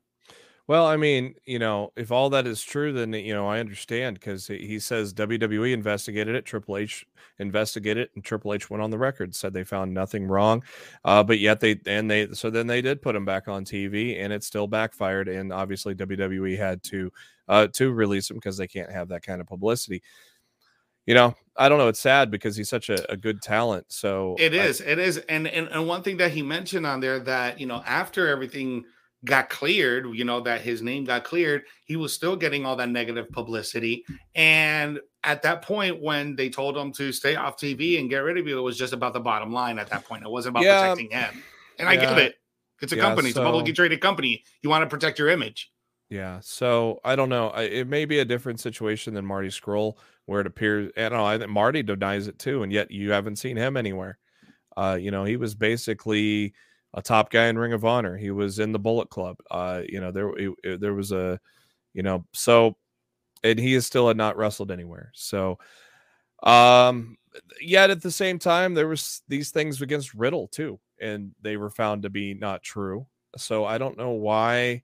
Well, 0.66 0.86
I 0.86 0.96
mean, 0.96 1.36
you 1.46 1.60
know, 1.60 1.92
if 1.98 2.10
all 2.10 2.30
that 2.30 2.48
is 2.48 2.64
true, 2.64 2.94
then 2.94 3.12
you 3.12 3.34
know 3.34 3.48
I 3.48 3.60
understand 3.60 4.16
because 4.16 4.48
he 4.48 4.80
says 4.80 5.14
WWE 5.14 5.74
investigated 5.74 6.36
it, 6.36 6.46
Triple 6.46 6.78
H 6.78 7.06
investigated 7.38 8.04
it, 8.04 8.12
and 8.16 8.24
Triple 8.24 8.54
H 8.54 8.70
went 8.70 8.82
on 8.82 8.90
the 8.90 8.98
record 8.98 9.36
said 9.36 9.52
they 9.52 9.66
found 9.66 9.94
nothing 9.94 10.26
wrong, 10.26 10.64
uh, 11.04 11.22
but 11.22 11.40
yet 11.40 11.60
they 11.60 11.80
and 11.86 12.10
they 12.10 12.30
so 12.32 12.50
then 12.50 12.68
they 12.68 12.82
did 12.82 13.02
put 13.02 13.16
him 13.16 13.26
back 13.26 13.50
on 13.50 13.66
TV, 13.66 14.24
and 14.24 14.32
it 14.32 14.42
still 14.42 14.68
backfired, 14.68 15.28
and 15.28 15.52
obviously 15.52 15.94
WWE 15.96 16.58
had 16.58 16.82
to 16.84 17.12
uh, 17.50 17.68
to 17.74 17.92
release 17.92 18.30
him 18.30 18.38
because 18.38 18.56
they 18.56 18.68
can't 18.68 18.92
have 18.92 19.10
that 19.10 19.24
kind 19.24 19.42
of 19.42 19.48
publicity. 19.48 20.02
You 21.06 21.16
know, 21.16 21.36
I 21.58 21.68
don't 21.68 21.78
know. 21.78 21.90
It's 21.90 22.00
sad 22.00 22.32
because 22.32 22.56
he's 22.56 22.70
such 22.70 22.90
a, 22.90 23.12
a 23.12 23.18
good 23.18 23.42
talent. 23.42 23.88
So 23.90 24.38
it 24.40 24.54
is, 24.54 24.82
I, 24.82 24.86
it 24.86 25.00
is, 25.00 25.18
and, 25.18 25.46
and 25.46 25.68
and 25.68 25.90
one 25.90 26.04
thing 26.04 26.16
that 26.18 26.32
he 26.32 26.42
mentioned 26.42 26.86
on 26.86 27.02
there 27.02 27.20
that 27.20 27.60
you 27.60 27.66
know 27.66 27.84
after 27.86 28.30
everything 28.30 28.86
got 29.26 29.50
cleared, 29.50 30.08
you 30.16 30.26
know, 30.26 30.42
that 30.42 30.62
his 30.62 30.82
name 30.82 31.06
got 31.06 31.24
cleared, 31.24 31.64
he 31.86 31.96
was 31.96 32.14
still 32.14 32.36
getting 32.36 32.66
all 32.66 32.76
that 32.76 32.90
negative 32.90 33.30
publicity. 33.32 34.04
And 34.36 35.00
at 35.24 35.42
that 35.44 35.62
point, 35.62 36.02
when 36.02 36.36
they 36.36 36.50
told 36.50 36.76
him 36.76 36.92
to 36.94 37.12
stay 37.12 37.36
off 37.36 37.58
TV 37.58 38.00
and 38.00 38.10
get 38.10 38.20
rid 38.20 38.38
of 38.38 38.48
you, 38.48 38.58
it 38.58 38.62
was 38.62 38.78
just 38.78 38.94
about 38.94 39.14
the 39.14 39.20
bottom 39.20 39.54
line 39.54 39.80
at 39.80 39.90
that 39.90 40.06
point. 40.06 40.24
It 40.24 40.30
wasn't 40.30 40.54
about 40.54 40.66
yeah. 40.66 40.82
protecting 40.82 41.18
him. 41.18 41.44
And 41.80 41.88
I 41.88 41.96
get 41.96 42.18
it. 42.18 42.36
It's 42.82 42.92
a 42.92 42.98
yeah, 42.98 43.04
company, 43.04 43.30
it's 43.30 43.38
a 43.38 43.44
publicly 43.44 43.72
traded 43.72 44.02
company. 44.02 44.44
You 44.62 44.70
want 44.70 44.84
to 44.84 44.94
protect 44.94 45.18
your 45.18 45.30
image. 45.30 45.72
Yeah. 46.10 46.40
So 46.42 47.00
I 47.06 47.16
don't 47.16 47.30
know. 47.30 47.50
It 47.52 47.88
may 47.88 48.06
be 48.06 48.20
a 48.20 48.26
different 48.26 48.60
situation 48.60 49.14
than 49.14 49.26
Marty 49.26 49.48
Scurll, 49.48 49.98
where 50.26 50.42
it 50.42 50.48
appears, 50.48 50.92
know, 50.98 51.26
I 51.26 51.38
think 51.38 51.50
Marty 51.50 51.82
denies 51.82 52.28
it 52.28 52.38
too. 52.38 52.62
And 52.62 52.72
yet 52.72 52.92
you 52.92 53.12
haven't 53.12 53.38
seen 53.38 53.56
him 53.56 53.78
anywhere. 53.78 54.20
Uh, 54.76 54.98
you 55.00 55.12
know, 55.12 55.24
he 55.24 55.38
was 55.38 55.56
basically 55.56 56.54
a 56.94 57.02
top 57.02 57.32
guy 57.32 57.48
in 57.48 57.58
Ring 57.58 57.74
of 57.74 57.86
Honor. 57.86 58.16
He 58.18 58.32
was 58.32 58.60
in 58.60 58.72
the 58.72 58.80
Bullet 58.80 59.10
Club. 59.10 59.38
Uh, 59.50 59.82
you 59.88 60.00
know, 60.00 60.12
there 60.12 60.30
it, 60.38 60.80
there 60.80 60.94
was 60.94 61.12
a, 61.12 61.40
you 61.94 62.04
know, 62.04 62.26
so, 62.34 62.76
and 63.44 63.60
he 63.60 63.74
is 63.74 63.86
still 63.86 64.08
had 64.08 64.18
not 64.18 64.38
wrestled 64.38 64.72
anywhere. 64.72 65.12
So, 65.14 65.58
um, 66.44 67.18
yet 67.62 67.90
at 67.90 68.02
the 68.02 68.12
same 68.12 68.40
time, 68.40 68.74
there 68.74 68.88
was 68.88 69.22
these 69.28 69.52
things 69.52 69.82
against 69.82 70.14
Riddle 70.14 70.48
too, 70.48 70.80
and 71.00 71.32
they 71.42 71.58
were 71.58 71.70
found 71.70 72.04
to 72.04 72.10
be 72.10 72.34
not 72.34 72.64
true. 72.64 73.08
So 73.38 73.66
I 73.66 73.78
don't 73.78 73.98
know 73.98 74.12
why. 74.12 74.84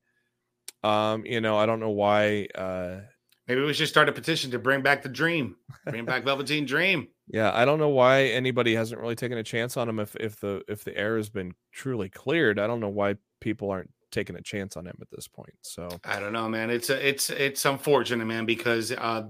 Um, 0.83 1.25
you 1.25 1.41
know, 1.41 1.57
I 1.57 1.65
don't 1.65 1.79
know 1.79 1.89
why. 1.89 2.47
Uh, 2.55 3.01
Maybe 3.47 3.61
we 3.61 3.73
should 3.73 3.87
start 3.87 4.09
a 4.09 4.11
petition 4.11 4.51
to 4.51 4.59
bring 4.59 4.81
back 4.81 5.03
the 5.03 5.09
Dream, 5.09 5.55
bring 5.85 6.05
back 6.05 6.23
Velveteen 6.23 6.65
Dream. 6.65 7.07
Yeah, 7.29 7.51
I 7.53 7.63
don't 7.63 7.79
know 7.79 7.89
why 7.89 8.23
anybody 8.23 8.73
hasn't 8.73 8.99
really 8.99 9.15
taken 9.15 9.37
a 9.37 9.43
chance 9.43 9.77
on 9.77 9.87
him 9.87 9.99
if 9.99 10.15
if 10.15 10.39
the 10.39 10.63
if 10.67 10.83
the 10.83 10.97
air 10.97 11.15
has 11.17 11.29
been 11.29 11.53
truly 11.71 12.09
cleared. 12.09 12.59
I 12.59 12.67
don't 12.67 12.79
know 12.79 12.89
why 12.89 13.15
people 13.39 13.69
aren't 13.69 13.91
taking 14.11 14.35
a 14.35 14.41
chance 14.41 14.75
on 14.75 14.87
him 14.87 14.97
at 14.99 15.09
this 15.11 15.27
point. 15.27 15.53
So 15.61 15.89
I 16.03 16.19
don't 16.19 16.33
know, 16.33 16.49
man. 16.49 16.69
It's 16.69 16.89
a, 16.89 17.07
it's 17.07 17.29
it's 17.29 17.65
unfortunate, 17.65 18.25
man, 18.25 18.45
because 18.45 18.91
uh, 18.91 19.27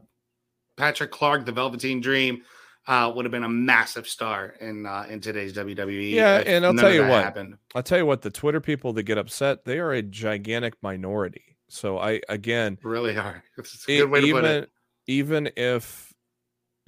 Patrick 0.78 1.12
Clark, 1.12 1.46
the 1.46 1.52
Velveteen 1.52 2.00
Dream, 2.00 2.44
uh, 2.88 3.12
would 3.14 3.26
have 3.26 3.32
been 3.32 3.44
a 3.44 3.50
massive 3.50 4.08
star 4.08 4.56
in 4.62 4.86
uh, 4.86 5.06
in 5.10 5.20
today's 5.20 5.54
WWE. 5.54 6.12
Yeah, 6.12 6.42
and 6.46 6.66
I'll 6.66 6.74
tell 6.74 6.94
you 6.94 7.02
what. 7.02 7.24
Happened. 7.24 7.58
I'll 7.76 7.84
tell 7.84 7.98
you 7.98 8.06
what. 8.06 8.22
The 8.22 8.32
Twitter 8.32 8.62
people 8.62 8.94
that 8.94 9.04
get 9.04 9.18
upset, 9.18 9.66
they 9.66 9.80
are 9.80 9.92
a 9.92 10.02
gigantic 10.02 10.76
minority. 10.82 11.58
So 11.68 12.00
I 12.00 12.22
again 12.30 12.78
really 12.84 13.18
are. 13.18 13.44
It's 13.58 13.88
a 13.88 13.98
good 13.98 14.10
way 14.10 14.22
even, 14.22 14.30
to 14.30 14.42
put 14.42 14.46
it. 14.46 14.70
Even 15.08 15.52
if 15.56 16.09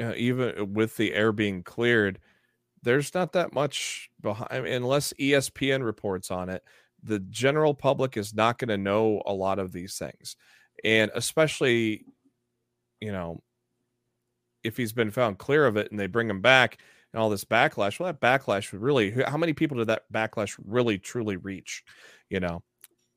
uh, 0.01 0.13
even 0.15 0.73
with 0.73 0.97
the 0.97 1.13
air 1.13 1.31
being 1.31 1.63
cleared, 1.63 2.19
there's 2.83 3.13
not 3.13 3.33
that 3.33 3.53
much 3.53 4.09
behind 4.21 4.65
unless 4.65 5.13
ESPN 5.19 5.83
reports 5.83 6.31
on 6.31 6.49
it. 6.49 6.63
The 7.03 7.19
general 7.19 7.73
public 7.73 8.17
is 8.17 8.33
not 8.33 8.57
going 8.57 8.69
to 8.69 8.77
know 8.77 9.21
a 9.25 9.33
lot 9.33 9.59
of 9.59 9.71
these 9.71 9.97
things, 9.97 10.35
and 10.83 11.11
especially, 11.15 12.05
you 12.99 13.11
know, 13.11 13.41
if 14.63 14.77
he's 14.77 14.93
been 14.93 15.11
found 15.11 15.37
clear 15.37 15.65
of 15.65 15.77
it 15.77 15.91
and 15.91 15.99
they 15.99 16.07
bring 16.07 16.29
him 16.29 16.41
back 16.41 16.77
and 17.13 17.21
all 17.21 17.29
this 17.29 17.45
backlash. 17.45 17.99
Well, 17.99 18.11
that 18.11 18.21
backlash 18.21 18.71
would 18.71 18.81
really. 18.81 19.11
How 19.11 19.37
many 19.37 19.53
people 19.53 19.77
did 19.77 19.87
that 19.87 20.03
backlash 20.11 20.57
really 20.65 20.97
truly 20.97 21.37
reach? 21.37 21.83
You 22.29 22.39
know, 22.39 22.63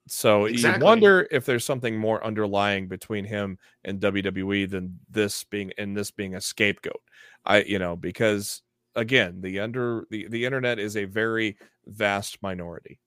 so 0.07 0.45
exactly. 0.45 0.81
you 0.81 0.85
wonder 0.85 1.27
if 1.31 1.47
there's 1.47 1.64
something 1.64 1.97
more 1.97 2.25
underlying 2.25 2.88
between 2.88 3.25
him 3.25 3.59
and 3.85 4.01
WWE 4.01 4.71
than 4.71 4.99
this 5.09 5.45
being 5.45 5.73
and 5.79 5.97
this 5.97 6.11
being 6.11 6.35
a 6.35 6.40
scapegoat. 6.40 7.01
I 7.45 7.62
you 7.62 7.79
know 7.79 7.97
because 7.97 8.62
again 8.95 9.40
the 9.40 9.61
under 9.61 10.07
the 10.11 10.29
the 10.29 10.45
internet 10.45 10.79
is 10.79 10.97
a 10.97 11.05
very 11.05 11.57
vast 11.87 12.43
minority. 12.43 13.01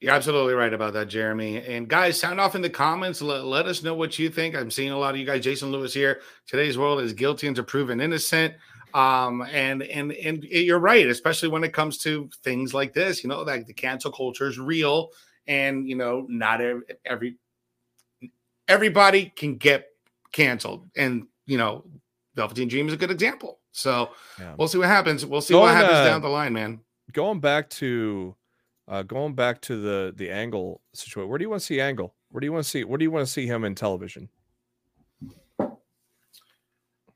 You're 0.00 0.12
absolutely 0.12 0.54
right 0.54 0.74
about 0.74 0.92
that, 0.94 1.08
Jeremy. 1.08 1.64
And 1.64 1.88
guys, 1.88 2.18
sound 2.18 2.40
off 2.40 2.54
in 2.54 2.62
the 2.62 2.68
comments. 2.68 3.22
Let, 3.22 3.44
let 3.44 3.66
us 3.66 3.82
know 3.82 3.94
what 3.94 4.18
you 4.18 4.28
think. 4.28 4.54
I'm 4.54 4.70
seeing 4.70 4.90
a 4.90 4.98
lot 4.98 5.14
of 5.14 5.20
you 5.20 5.24
guys. 5.24 5.42
Jason 5.42 5.70
Lewis 5.70 5.94
here. 5.94 6.20
Today's 6.46 6.76
world 6.76 7.00
is 7.00 7.12
guilty 7.12 7.46
until 7.46 7.64
proven 7.64 8.00
innocent. 8.00 8.54
Um, 8.92 9.42
and 9.50 9.82
and 9.82 10.12
and 10.12 10.44
you're 10.44 10.78
right, 10.78 11.06
especially 11.08 11.48
when 11.48 11.64
it 11.64 11.72
comes 11.72 11.98
to 11.98 12.28
things 12.42 12.74
like 12.74 12.92
this. 12.92 13.24
You 13.24 13.30
know, 13.30 13.40
like 13.42 13.66
the 13.66 13.72
cancel 13.72 14.12
culture 14.12 14.46
is 14.46 14.58
real, 14.58 15.10
and 15.46 15.88
you 15.88 15.96
know, 15.96 16.26
not 16.28 16.60
every, 16.60 16.82
every 17.04 17.36
everybody 18.68 19.32
can 19.36 19.56
get 19.56 19.88
canceled. 20.32 20.88
And 20.96 21.26
you 21.46 21.58
know, 21.58 21.84
Velveteen 22.34 22.68
Dream 22.68 22.88
is 22.88 22.94
a 22.94 22.96
good 22.96 23.10
example. 23.10 23.60
So 23.72 24.10
yeah. 24.38 24.54
we'll 24.56 24.68
see 24.68 24.78
what 24.78 24.88
happens. 24.88 25.26
We'll 25.26 25.40
see 25.40 25.54
going, 25.54 25.64
what 25.64 25.74
happens 25.74 25.98
uh, 25.98 26.04
down 26.04 26.22
the 26.22 26.28
line, 26.28 26.52
man. 26.52 26.80
Going 27.12 27.40
back 27.40 27.68
to 27.70 28.34
uh, 28.88 29.02
going 29.02 29.34
back 29.34 29.60
to 29.62 29.80
the 29.80 30.14
the 30.16 30.30
angle 30.30 30.80
situation, 30.92 31.28
where 31.28 31.38
do 31.38 31.44
you 31.44 31.50
want 31.50 31.60
to 31.60 31.66
see 31.66 31.80
Angle? 31.80 32.14
Where 32.30 32.40
do 32.40 32.46
you 32.46 32.52
want 32.52 32.64
to 32.64 32.70
see? 32.70 32.84
Where 32.84 32.98
do 32.98 33.04
you 33.04 33.10
want 33.10 33.26
to 33.26 33.32
see 33.32 33.46
him 33.46 33.64
in 33.64 33.74
television? 33.74 34.28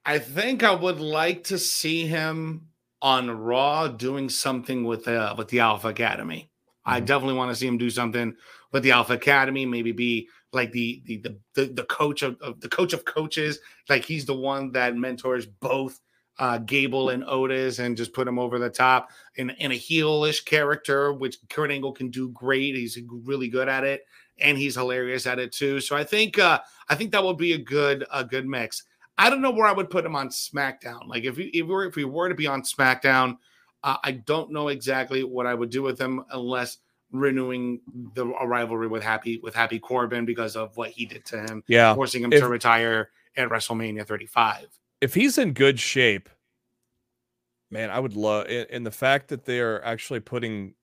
I 0.05 0.19
think 0.19 0.63
I 0.63 0.75
would 0.75 1.01
like 1.01 1.45
to 1.45 1.59
see 1.59 2.07
him 2.07 2.69
on 3.03 3.31
Raw 3.31 3.89
doing 3.89 4.29
something 4.29 4.85
with 4.85 5.07
uh, 5.07 5.35
with 5.37 5.49
the 5.49 5.61
Alpha 5.61 5.89
Academy. 5.89 6.51
Mm-hmm. 6.89 6.97
I 6.97 7.01
definitely 7.01 7.35
want 7.35 7.51
to 7.51 7.57
see 7.57 7.67
him 7.67 7.79
do 7.79 7.91
something 7.91 8.35
with 8.73 8.83
the 8.83 8.93
Alpha 8.93 9.15
Academy. 9.15 9.67
Maybe 9.67 9.93
be 9.93 10.29
like 10.53 10.73
the 10.73 11.03
the 11.05 11.19
the 11.19 11.39
the, 11.55 11.65
the 11.67 11.85
coach 11.85 12.23
of, 12.23 12.41
of, 12.41 12.61
the 12.61 12.69
coach 12.69 12.93
of 12.93 13.05
coaches. 13.05 13.59
Like 13.89 14.05
he's 14.05 14.25
the 14.25 14.35
one 14.35 14.73
that 14.73 14.97
mentors 14.97 15.47
both 15.47 16.01
uh, 16.39 16.59
Gable 16.59 17.11
and 17.11 17.25
Otis 17.25 17.79
and 17.79 17.97
just 17.97 18.13
put 18.13 18.29
him 18.29 18.39
over 18.39 18.59
the 18.59 18.71
top 18.71 19.11
in, 19.37 19.51
in 19.51 19.73
a 19.73 19.75
heelish 19.75 20.45
character, 20.45 21.13
which 21.13 21.37
Kurt 21.51 21.71
Angle 21.71 21.93
can 21.93 22.11
do 22.11 22.29
great. 22.31 22.77
He's 22.77 22.99
really 23.25 23.49
good 23.49 23.69
at 23.69 23.85
it, 23.85 24.07
and 24.39 24.57
he's 24.57 24.77
hilarious 24.77 25.27
at 25.27 25.39
it 25.39 25.53
too. 25.53 25.81
So 25.81 25.97
I 25.97 26.05
think 26.05 26.39
uh, 26.39 26.61
I 26.89 26.95
think 26.95 27.13
that 27.13 27.25
would 27.25 27.39
be 27.39 27.53
a 27.53 27.59
good 27.59 28.07
a 28.13 28.25
good 28.25 28.47
mix. 28.47 28.85
I 29.21 29.31
don't 29.31 29.43
know 29.43 29.51
where 29.51 29.67
I 29.67 29.73
would 29.73 29.91
put 29.91 30.07
him 30.07 30.15
on 30.15 30.29
SmackDown. 30.29 31.09
Like 31.09 31.25
if 31.25 31.37
we, 31.37 31.47
if 31.47 31.67
we 31.67 31.73
were 31.73 31.85
if 31.87 31.97
we 31.97 32.05
were 32.05 32.29
to 32.29 32.35
be 32.35 32.47
on 32.47 32.63
SmackDown, 32.63 33.37
uh, 33.83 33.97
I 34.03 34.13
don't 34.13 34.53
know 34.53 34.69
exactly 34.69 35.25
what 35.25 35.47
I 35.47 35.55
would 35.55 35.71
do 35.71 35.83
with 35.83 35.99
him 36.01 36.25
unless 36.33 36.79
renewing 37.11 37.81
the 38.15 38.27
rivalry 38.27 38.89
with 38.89 39.03
Happy 39.03 39.39
with 39.43 39.55
Happy 39.55 39.79
Corbin 39.79 40.25
because 40.25 40.57
of 40.57 40.77
what 40.77 40.91
he 40.91 41.07
did 41.07 41.25
to 41.27 41.41
him. 41.41 41.63
Yeah, 41.67 41.95
forcing 41.95 42.23
him 42.23 42.33
if, 42.33 42.41
to 42.41 42.49
retire 42.49 43.11
at 43.37 43.49
WrestleMania 43.49 44.07
35 44.07 44.67
if 45.01 45.15
he's 45.15 45.39
in 45.39 45.53
good 45.53 45.79
shape, 45.79 46.29
man, 47.71 47.91
I 47.91 48.01
would 48.01 48.17
love 48.17 48.47
and 48.49 48.85
the 48.85 48.91
fact 48.91 49.29
that 49.29 49.45
they're 49.45 49.85
actually 49.85 50.21
putting 50.21 50.75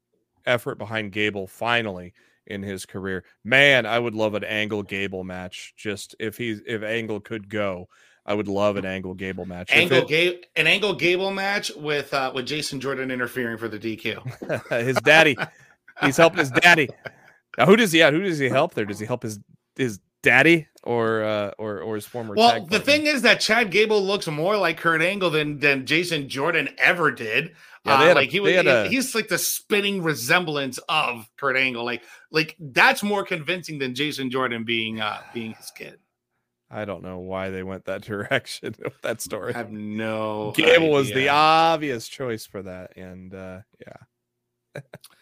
effort 0.46 0.78
behind 0.78 1.12
Gable 1.12 1.48
finally 1.48 2.14
in 2.48 2.64
his 2.64 2.86
career. 2.86 3.24
Man, 3.44 3.86
I 3.86 4.00
would 4.00 4.16
love 4.16 4.34
an 4.34 4.44
Angle 4.44 4.84
Gable 4.84 5.24
match. 5.24 5.74
Just 5.76 6.16
if 6.20 6.38
he's 6.38 6.62
if 6.66 6.84
Angle 6.84 7.20
could 7.20 7.50
go, 7.50 7.88
I 8.26 8.34
would 8.34 8.48
love 8.48 8.78
an 8.78 8.86
Angle 8.86 9.14
Gable 9.14 9.46
match. 9.46 9.70
Angle 9.72 10.06
Gable, 10.06 10.40
an 10.56 10.68
Angle 10.68 10.96
Gable 10.96 11.32
match 11.32 11.72
with 11.76 12.14
uh 12.14 12.32
with 12.34 12.46
Jason 12.46 12.80
Jordan 12.80 13.12
interfering 13.12 13.58
for 13.58 13.68
the 13.68 13.80
DQ. 13.80 14.70
his 14.86 14.98
daddy, 14.98 15.38
he's 16.02 16.18
helping 16.18 16.40
his 16.40 16.52
daddy. 16.52 16.90
Now, 17.58 17.66
who 17.66 17.76
does 17.76 17.92
he? 17.92 18.00
Yeah, 18.00 18.12
who 18.12 18.22
does 18.22 18.40
he 18.40 18.50
help 18.50 18.74
there? 18.74 18.86
Does 18.86 19.00
he 19.00 19.06
help 19.06 19.24
his 19.24 19.40
his 19.76 20.00
daddy 20.26 20.68
or 20.84 21.24
uh, 21.24 21.52
or 21.58 21.80
or 21.80 21.96
his 21.96 22.06
former. 22.06 22.36
Well, 22.36 22.66
the 22.66 22.80
thing 22.80 23.06
is 23.06 23.22
that 23.22 23.40
Chad 23.40 23.72
Gable 23.72 24.04
looks 24.04 24.28
more 24.28 24.58
like 24.58 24.78
Kurt 24.78 25.02
Angle 25.02 25.30
than 25.30 25.60
than 25.60 25.86
Jason 25.86 26.28
Jordan 26.28 26.70
ever 26.78 27.12
did. 27.12 27.56
Yeah, 27.86 28.12
uh, 28.12 28.16
like 28.16 28.30
a, 28.30 28.32
he 28.32 28.40
was, 28.40 28.56
a, 28.56 28.88
he's 28.90 29.14
like 29.14 29.28
the 29.28 29.38
spinning 29.38 30.02
resemblance 30.02 30.80
of 30.90 31.30
Kurt 31.38 31.56
Angle. 31.56 31.86
Like 31.86 32.04
like 32.32 32.56
that's 32.60 33.04
more 33.04 33.24
convincing 33.24 33.80
than 33.80 33.94
Jason 33.94 34.32
Jordan 34.32 34.64
being 34.66 35.00
uh 35.00 35.22
being 35.34 35.54
his 35.54 35.72
kid. 35.72 36.00
I 36.70 36.84
don't 36.86 37.04
know 37.04 37.20
why 37.20 37.52
they 37.52 37.64
went 37.64 37.86
that 37.86 38.02
direction 38.04 38.76
with 38.84 39.02
that 39.04 39.22
story. 39.22 39.54
I 39.54 39.58
have 39.60 39.72
no. 39.72 40.52
Gable 40.56 40.86
idea. 40.86 40.92
was 40.92 41.08
the 41.10 41.30
obvious 41.30 42.08
choice 42.08 42.46
for 42.46 42.64
that, 42.64 42.98
and 42.98 43.34
uh 43.34 43.60
yeah. 43.80 44.82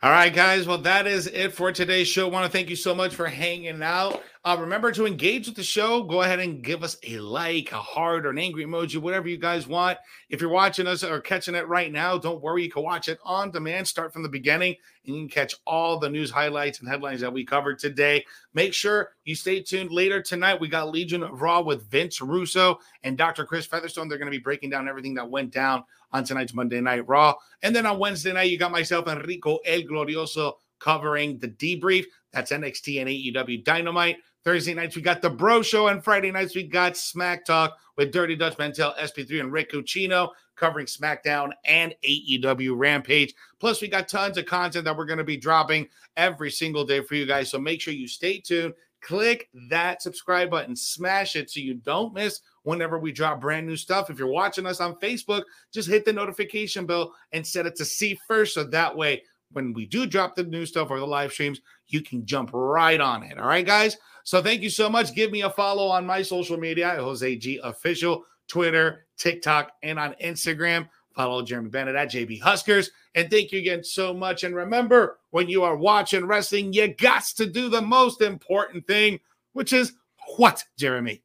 All 0.00 0.12
right, 0.12 0.32
guys. 0.32 0.64
Well, 0.64 0.78
that 0.78 1.08
is 1.08 1.26
it 1.26 1.52
for 1.52 1.72
today's 1.72 2.06
show. 2.06 2.28
I 2.28 2.30
want 2.30 2.46
to 2.46 2.52
thank 2.52 2.70
you 2.70 2.76
so 2.76 2.94
much 2.94 3.16
for 3.16 3.26
hanging 3.26 3.82
out. 3.82 4.22
Uh, 4.44 4.56
remember 4.60 4.92
to 4.92 5.06
engage 5.06 5.48
with 5.48 5.56
the 5.56 5.64
show. 5.64 6.04
Go 6.04 6.22
ahead 6.22 6.38
and 6.38 6.62
give 6.62 6.84
us 6.84 6.96
a 7.02 7.18
like, 7.18 7.72
a 7.72 7.82
heart, 7.82 8.24
or 8.24 8.30
an 8.30 8.38
angry 8.38 8.64
emoji, 8.64 8.98
whatever 8.98 9.26
you 9.26 9.38
guys 9.38 9.66
want. 9.66 9.98
If 10.30 10.40
you're 10.40 10.50
watching 10.50 10.86
us 10.86 11.02
or 11.02 11.20
catching 11.20 11.56
it 11.56 11.66
right 11.66 11.90
now, 11.90 12.16
don't 12.16 12.40
worry. 12.40 12.62
You 12.62 12.70
can 12.70 12.84
watch 12.84 13.08
it 13.08 13.18
on 13.24 13.50
demand. 13.50 13.88
Start 13.88 14.12
from 14.12 14.22
the 14.22 14.28
beginning, 14.28 14.76
and 15.04 15.16
you 15.16 15.22
can 15.22 15.28
catch 15.28 15.56
all 15.66 15.98
the 15.98 16.08
news 16.08 16.30
highlights 16.30 16.78
and 16.78 16.88
headlines 16.88 17.20
that 17.20 17.32
we 17.32 17.44
covered 17.44 17.80
today. 17.80 18.24
Make 18.54 18.74
sure 18.74 19.14
you 19.24 19.34
stay 19.34 19.62
tuned 19.62 19.90
later 19.90 20.22
tonight. 20.22 20.60
We 20.60 20.68
got 20.68 20.92
Legion 20.92 21.24
of 21.24 21.42
Raw 21.42 21.60
with 21.60 21.90
Vince 21.90 22.20
Russo 22.20 22.78
and 23.02 23.18
Dr. 23.18 23.44
Chris 23.44 23.66
Featherstone. 23.66 24.08
They're 24.08 24.18
going 24.18 24.30
to 24.30 24.38
be 24.38 24.42
breaking 24.42 24.70
down 24.70 24.88
everything 24.88 25.14
that 25.14 25.28
went 25.28 25.50
down 25.50 25.82
on 26.12 26.24
tonight's 26.24 26.54
Monday 26.54 26.80
Night 26.80 27.06
Raw. 27.08 27.34
And 27.62 27.74
then 27.74 27.86
on 27.86 27.98
Wednesday 27.98 28.32
night, 28.32 28.50
you 28.50 28.58
got 28.58 28.72
myself, 28.72 29.08
Enrico 29.08 29.58
El 29.64 29.80
Glorioso, 29.82 30.54
covering 30.78 31.38
the 31.38 31.48
debrief. 31.48 32.04
That's 32.32 32.52
NXT 32.52 33.00
and 33.00 33.08
AEW 33.08 33.64
Dynamite. 33.64 34.18
Thursday 34.44 34.74
nights, 34.74 34.96
we 34.96 35.02
got 35.02 35.20
the 35.20 35.30
Bro 35.30 35.62
Show. 35.62 35.88
And 35.88 36.02
Friday 36.02 36.30
nights, 36.30 36.54
we 36.54 36.62
got 36.62 36.96
Smack 36.96 37.44
Talk 37.44 37.76
with 37.96 38.12
Dirty 38.12 38.36
Dutch 38.36 38.56
Mantel, 38.58 38.94
SP3, 38.98 39.40
and 39.40 39.52
Rick 39.52 39.72
Ucchino 39.72 40.30
covering 40.56 40.86
SmackDown 40.86 41.50
and 41.64 41.94
AEW 42.04 42.76
Rampage. 42.76 43.34
Plus, 43.60 43.80
we 43.80 43.88
got 43.88 44.08
tons 44.08 44.38
of 44.38 44.46
content 44.46 44.84
that 44.84 44.96
we're 44.96 45.04
going 45.04 45.18
to 45.18 45.24
be 45.24 45.36
dropping 45.36 45.88
every 46.16 46.50
single 46.50 46.84
day 46.84 47.00
for 47.00 47.14
you 47.14 47.26
guys. 47.26 47.50
So 47.50 47.58
make 47.58 47.80
sure 47.80 47.94
you 47.94 48.08
stay 48.08 48.40
tuned. 48.40 48.74
Click 49.00 49.48
that 49.70 50.02
subscribe 50.02 50.50
button, 50.50 50.74
smash 50.74 51.36
it 51.36 51.50
so 51.50 51.60
you 51.60 51.74
don't 51.74 52.14
miss 52.14 52.40
whenever 52.64 52.98
we 52.98 53.12
drop 53.12 53.40
brand 53.40 53.66
new 53.66 53.76
stuff. 53.76 54.10
If 54.10 54.18
you're 54.18 54.28
watching 54.28 54.66
us 54.66 54.80
on 54.80 54.96
Facebook, 54.96 55.42
just 55.72 55.88
hit 55.88 56.04
the 56.04 56.12
notification 56.12 56.84
bell 56.84 57.14
and 57.32 57.46
set 57.46 57.66
it 57.66 57.76
to 57.76 57.84
see 57.84 58.18
first. 58.26 58.54
So 58.54 58.64
that 58.64 58.96
way, 58.96 59.22
when 59.52 59.72
we 59.72 59.86
do 59.86 60.06
drop 60.06 60.34
the 60.34 60.44
new 60.44 60.66
stuff 60.66 60.90
or 60.90 60.98
the 60.98 61.06
live 61.06 61.32
streams, 61.32 61.60
you 61.86 62.02
can 62.02 62.26
jump 62.26 62.50
right 62.52 63.00
on 63.00 63.22
it. 63.22 63.38
All 63.38 63.46
right, 63.46 63.64
guys. 63.64 63.96
So 64.24 64.42
thank 64.42 64.62
you 64.62 64.70
so 64.70 64.90
much. 64.90 65.14
Give 65.14 65.30
me 65.30 65.42
a 65.42 65.50
follow 65.50 65.86
on 65.86 66.04
my 66.04 66.20
social 66.20 66.58
media, 66.58 66.96
Jose 66.96 67.36
G 67.36 67.60
Official, 67.62 68.24
Twitter, 68.46 69.06
TikTok, 69.16 69.72
and 69.82 69.98
on 69.98 70.14
Instagram. 70.22 70.88
Follow 71.14 71.42
Jeremy 71.42 71.68
Bennett 71.68 71.96
at 71.96 72.10
JB 72.10 72.40
Huskers. 72.40 72.90
And 73.14 73.30
thank 73.30 73.50
you 73.52 73.58
again 73.58 73.82
so 73.82 74.14
much. 74.14 74.44
And 74.44 74.54
remember, 74.54 75.18
when 75.30 75.48
you 75.48 75.64
are 75.64 75.76
watching 75.76 76.26
wrestling, 76.26 76.72
you 76.72 76.94
got 76.94 77.24
to 77.36 77.46
do 77.46 77.68
the 77.68 77.82
most 77.82 78.20
important 78.20 78.86
thing, 78.86 79.18
which 79.52 79.72
is 79.72 79.92
what, 80.36 80.62
Jeremy? 80.76 81.22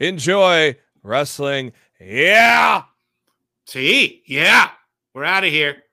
Enjoy 0.00 0.76
wrestling. 1.02 1.72
Yeah. 2.00 2.84
See, 3.66 4.22
yeah. 4.26 4.70
We're 5.12 5.24
out 5.24 5.44
of 5.44 5.50
here. 5.50 5.83